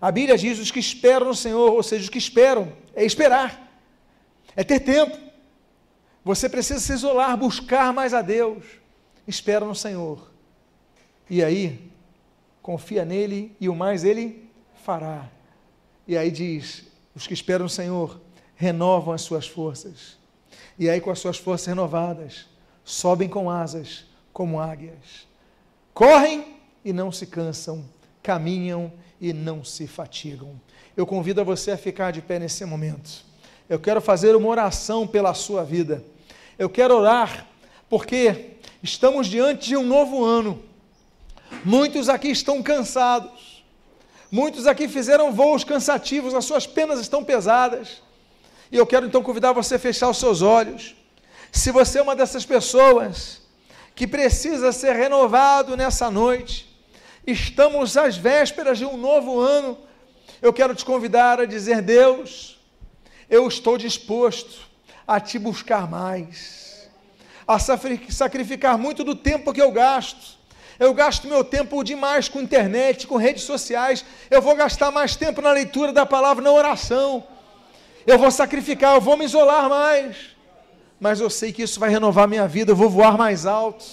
A 0.00 0.10
Bíblia 0.10 0.36
diz 0.36 0.58
os 0.58 0.72
que 0.72 0.80
esperam 0.80 1.28
no 1.28 1.34
Senhor, 1.34 1.72
ou 1.72 1.82
seja, 1.84 2.02
os 2.02 2.10
que 2.10 2.18
esperam, 2.18 2.72
é 2.92 3.04
esperar, 3.04 3.80
é 4.56 4.64
ter 4.64 4.80
tempo. 4.80 5.16
Você 6.24 6.48
precisa 6.48 6.80
se 6.80 6.92
isolar, 6.92 7.36
buscar 7.36 7.92
mais 7.92 8.12
a 8.12 8.20
Deus. 8.20 8.64
Espera 9.28 9.64
no 9.64 9.76
Senhor. 9.76 10.28
E 11.30 11.44
aí, 11.44 11.88
confia 12.60 13.04
nele 13.04 13.54
e 13.60 13.68
o 13.68 13.76
mais 13.76 14.02
ele 14.02 14.50
fará. 14.82 15.35
E 16.06 16.16
aí 16.16 16.30
diz: 16.30 16.84
os 17.14 17.26
que 17.26 17.34
esperam 17.34 17.64
no 17.64 17.68
Senhor 17.68 18.20
renovam 18.54 19.12
as 19.14 19.22
suas 19.22 19.46
forças. 19.46 20.16
E 20.78 20.88
aí, 20.88 21.00
com 21.00 21.10
as 21.10 21.18
suas 21.18 21.38
forças 21.38 21.66
renovadas, 21.66 22.46
sobem 22.84 23.28
com 23.28 23.50
asas 23.50 24.04
como 24.32 24.60
águias. 24.60 25.26
Correm 25.94 26.58
e 26.84 26.92
não 26.92 27.10
se 27.10 27.26
cansam, 27.26 27.84
caminham 28.22 28.92
e 29.20 29.32
não 29.32 29.64
se 29.64 29.86
fatigam. 29.86 30.60
Eu 30.96 31.06
convido 31.06 31.40
a 31.40 31.44
você 31.44 31.70
a 31.72 31.78
ficar 31.78 32.10
de 32.10 32.20
pé 32.20 32.38
nesse 32.38 32.64
momento. 32.64 33.24
Eu 33.68 33.80
quero 33.80 34.00
fazer 34.00 34.36
uma 34.36 34.48
oração 34.48 35.06
pela 35.06 35.34
sua 35.34 35.64
vida. 35.64 36.04
Eu 36.58 36.68
quero 36.68 36.94
orar 36.94 37.46
porque 37.88 38.56
estamos 38.82 39.26
diante 39.26 39.68
de 39.68 39.76
um 39.76 39.82
novo 39.82 40.24
ano. 40.24 40.62
Muitos 41.64 42.08
aqui 42.08 42.28
estão 42.28 42.62
cansados. 42.62 43.55
Muitos 44.30 44.66
aqui 44.66 44.88
fizeram 44.88 45.32
voos 45.32 45.62
cansativos, 45.62 46.34
as 46.34 46.44
suas 46.44 46.66
penas 46.66 47.00
estão 47.00 47.22
pesadas. 47.22 48.02
E 48.70 48.76
eu 48.76 48.86
quero 48.86 49.06
então 49.06 49.22
convidar 49.22 49.52
você 49.52 49.76
a 49.76 49.78
fechar 49.78 50.10
os 50.10 50.18
seus 50.18 50.42
olhos. 50.42 50.96
Se 51.52 51.70
você 51.70 51.98
é 51.98 52.02
uma 52.02 52.16
dessas 52.16 52.44
pessoas 52.44 53.42
que 53.94 54.06
precisa 54.06 54.72
ser 54.72 54.94
renovado 54.94 55.76
nessa 55.76 56.10
noite, 56.10 56.76
estamos 57.26 57.96
às 57.96 58.16
vésperas 58.16 58.78
de 58.78 58.84
um 58.84 58.96
novo 58.96 59.38
ano, 59.38 59.78
eu 60.42 60.52
quero 60.52 60.74
te 60.74 60.84
convidar 60.84 61.40
a 61.40 61.46
dizer: 61.46 61.80
Deus, 61.80 62.58
eu 63.30 63.46
estou 63.46 63.78
disposto 63.78 64.66
a 65.06 65.20
te 65.20 65.38
buscar 65.38 65.88
mais, 65.88 66.90
a 67.46 67.58
sacrificar 67.58 68.76
muito 68.76 69.04
do 69.04 69.14
tempo 69.14 69.52
que 69.52 69.62
eu 69.62 69.70
gasto 69.70 70.35
eu 70.78 70.92
gasto 70.92 71.26
meu 71.26 71.42
tempo 71.42 71.82
demais 71.82 72.28
com 72.28 72.40
internet, 72.40 73.06
com 73.06 73.16
redes 73.16 73.44
sociais. 73.44 74.04
Eu 74.30 74.42
vou 74.42 74.54
gastar 74.54 74.90
mais 74.90 75.16
tempo 75.16 75.40
na 75.40 75.50
leitura 75.52 75.92
da 75.92 76.04
palavra, 76.04 76.44
na 76.44 76.52
oração. 76.52 77.24
Eu 78.06 78.18
vou 78.18 78.30
sacrificar, 78.30 78.94
eu 78.94 79.00
vou 79.00 79.16
me 79.16 79.24
isolar 79.24 79.68
mais. 79.68 80.16
Mas 81.00 81.20
eu 81.20 81.30
sei 81.30 81.52
que 81.52 81.62
isso 81.62 81.80
vai 81.80 81.90
renovar 81.90 82.28
minha 82.28 82.46
vida. 82.46 82.72
Eu 82.72 82.76
vou 82.76 82.90
voar 82.90 83.16
mais 83.16 83.46
alto. 83.46 83.84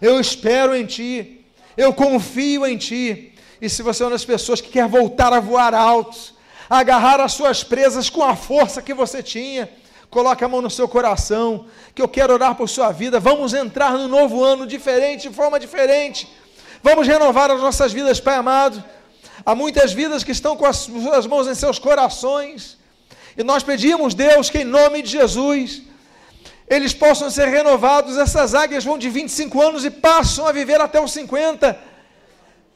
Eu 0.00 0.20
espero 0.20 0.74
em 0.74 0.86
Ti. 0.86 1.44
Eu 1.76 1.92
confio 1.92 2.66
em 2.66 2.76
Ti. 2.76 3.34
E 3.60 3.68
se 3.68 3.82
você 3.82 4.02
é 4.02 4.06
uma 4.06 4.12
das 4.12 4.24
pessoas 4.24 4.60
que 4.60 4.70
quer 4.70 4.88
voltar 4.88 5.32
a 5.32 5.40
voar 5.40 5.74
alto, 5.74 6.34
agarrar 6.68 7.20
as 7.20 7.32
suas 7.32 7.62
presas 7.62 8.08
com 8.08 8.22
a 8.22 8.34
força 8.34 8.82
que 8.82 8.94
você 8.94 9.22
tinha, 9.22 9.68
Coloque 10.12 10.44
a 10.44 10.48
mão 10.48 10.60
no 10.60 10.68
seu 10.68 10.86
coração, 10.86 11.64
que 11.94 12.02
eu 12.02 12.06
quero 12.06 12.34
orar 12.34 12.54
por 12.54 12.68
sua 12.68 12.92
vida. 12.92 13.18
Vamos 13.18 13.54
entrar 13.54 13.92
no 13.92 14.06
novo 14.06 14.44
ano 14.44 14.66
diferente, 14.66 15.30
de 15.30 15.34
forma 15.34 15.58
diferente. 15.58 16.30
Vamos 16.82 17.08
renovar 17.08 17.50
as 17.50 17.62
nossas 17.62 17.94
vidas, 17.94 18.20
Pai 18.20 18.34
amado. 18.34 18.84
Há 19.46 19.54
muitas 19.54 19.94
vidas 19.94 20.22
que 20.22 20.30
estão 20.30 20.54
com 20.54 20.66
as 20.66 20.76
suas 20.76 21.26
mãos 21.26 21.48
em 21.48 21.54
seus 21.54 21.78
corações. 21.78 22.76
E 23.38 23.42
nós 23.42 23.62
pedimos, 23.62 24.12
Deus, 24.12 24.50
que 24.50 24.58
em 24.58 24.64
nome 24.64 25.00
de 25.00 25.08
Jesus, 25.12 25.80
eles 26.68 26.92
possam 26.92 27.30
ser 27.30 27.48
renovados. 27.48 28.18
Essas 28.18 28.54
águias 28.54 28.84
vão 28.84 28.98
de 28.98 29.08
25 29.08 29.62
anos 29.62 29.82
e 29.82 29.90
passam 29.90 30.46
a 30.46 30.52
viver 30.52 30.78
até 30.78 31.00
os 31.00 31.10
50, 31.10 31.78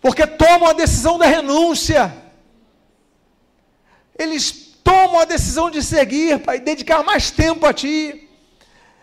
porque 0.01 0.27
tomam 0.27 0.71
a 0.71 0.73
decisão 0.73 1.19
da 1.19 1.27
renúncia. 1.27 2.17
Eles 4.19 4.66
tomam 4.87 5.19
a 5.19 5.25
decisão 5.25 5.69
de 5.69 5.83
seguir, 5.83 6.39
Pai, 6.39 6.61
dedicar 6.61 7.03
mais 7.03 7.29
tempo 7.29 7.67
a 7.67 7.73
Ti. 7.73 8.29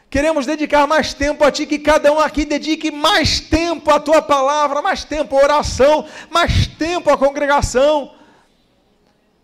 Queremos 0.10 0.46
dedicar 0.46 0.88
mais 0.88 1.14
tempo 1.14 1.44
a 1.44 1.52
Ti, 1.52 1.66
que 1.66 1.78
cada 1.78 2.10
um 2.14 2.20
aqui 2.20 2.46
dedique 2.46 2.90
mais 2.90 3.42
tempo 3.42 3.92
à 3.92 4.00
Tua 4.00 4.22
palavra, 4.22 4.82
mais 4.82 5.04
tempo 5.04 5.38
à 5.38 5.44
oração, 5.44 6.08
mais 6.30 6.68
tempo 6.68 7.10
à 7.10 7.18
congregação, 7.18 8.14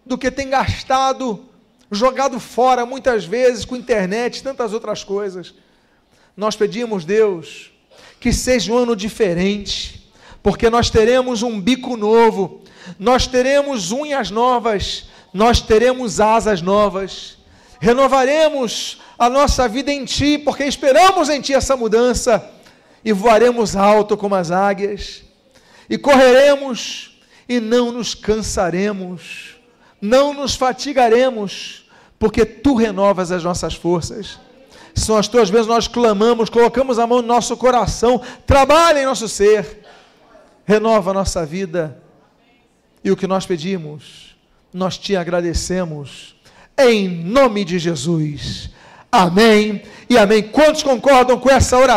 do 0.06 0.18
que 0.18 0.32
tem 0.32 0.50
gastado, 0.50 1.46
jogado 1.92 2.40
fora 2.40 2.86
muitas 2.86 3.26
vezes 3.26 3.66
com 3.66 3.76
internet, 3.76 4.42
tantas 4.42 4.72
outras 4.72 5.04
coisas. 5.04 5.54
Nós 6.38 6.56
pedimos, 6.56 7.04
Deus, 7.04 7.70
que 8.18 8.32
seja 8.32 8.72
um 8.72 8.78
ano 8.78 8.96
diferente, 8.96 10.10
porque 10.42 10.70
nós 10.70 10.90
teremos 10.90 11.44
um 11.44 11.60
bico 11.60 11.98
novo, 11.98 12.62
nós 12.98 13.28
teremos 13.28 13.92
unhas 13.92 14.32
novas, 14.32 15.09
nós 15.34 15.62
teremos 15.62 16.20
asas 16.20 16.62
novas, 16.62 17.38
renovaremos 17.80 19.02
a 19.18 19.30
nossa 19.30 19.68
vida 19.68 19.92
em 19.92 20.06
Ti, 20.06 20.38
porque 20.38 20.64
esperamos 20.64 21.30
em 21.30 21.42
Ti 21.42 21.54
essa 21.54 21.78
mudança, 21.78 22.50
e 23.04 23.14
voaremos 23.14 23.76
alto 23.76 24.18
como 24.18 24.36
as 24.36 24.52
águias, 24.52 25.24
e 25.90 25.98
correremos 25.98 27.20
e 27.48 27.60
não 27.60 27.92
nos 27.92 28.14
cansaremos, 28.14 29.56
não 30.02 30.34
nos 30.34 30.56
fatigaremos, 30.56 31.86
porque 32.18 32.46
Tu 32.46 32.76
renovas 32.76 33.32
as 33.32 33.44
nossas 33.44 33.74
forças. 33.74 34.40
São 34.94 35.18
as 35.18 35.28
Tuas 35.28 35.50
vezes 35.50 35.68
nós 35.68 35.88
clamamos, 35.88 36.50
colocamos 36.50 37.00
a 37.00 37.08
mão 37.08 37.22
no 37.22 37.28
nosso 37.28 37.56
coração, 37.56 38.22
trabalha 38.46 39.02
em 39.02 39.06
nosso 39.06 39.30
ser, 39.30 39.86
renova 40.66 41.12
a 41.12 41.14
nossa 41.14 41.46
vida, 41.46 42.02
e 43.04 43.10
o 43.12 43.16
que 43.16 43.26
nós 43.26 43.46
pedimos 43.46 44.29
nós 44.74 44.98
te 44.98 45.16
agradecemos, 45.16 46.36
em 46.78 47.08
nome 47.08 47.66
de 47.66 47.80
Jesus. 47.80 48.70
Amém 49.12 49.82
e 50.10 50.18
amém. 50.18 50.44
Quantos 50.44 50.84
concordam 50.84 51.40
com 51.40 51.50
essa 51.50 51.78
oração? 51.78 51.88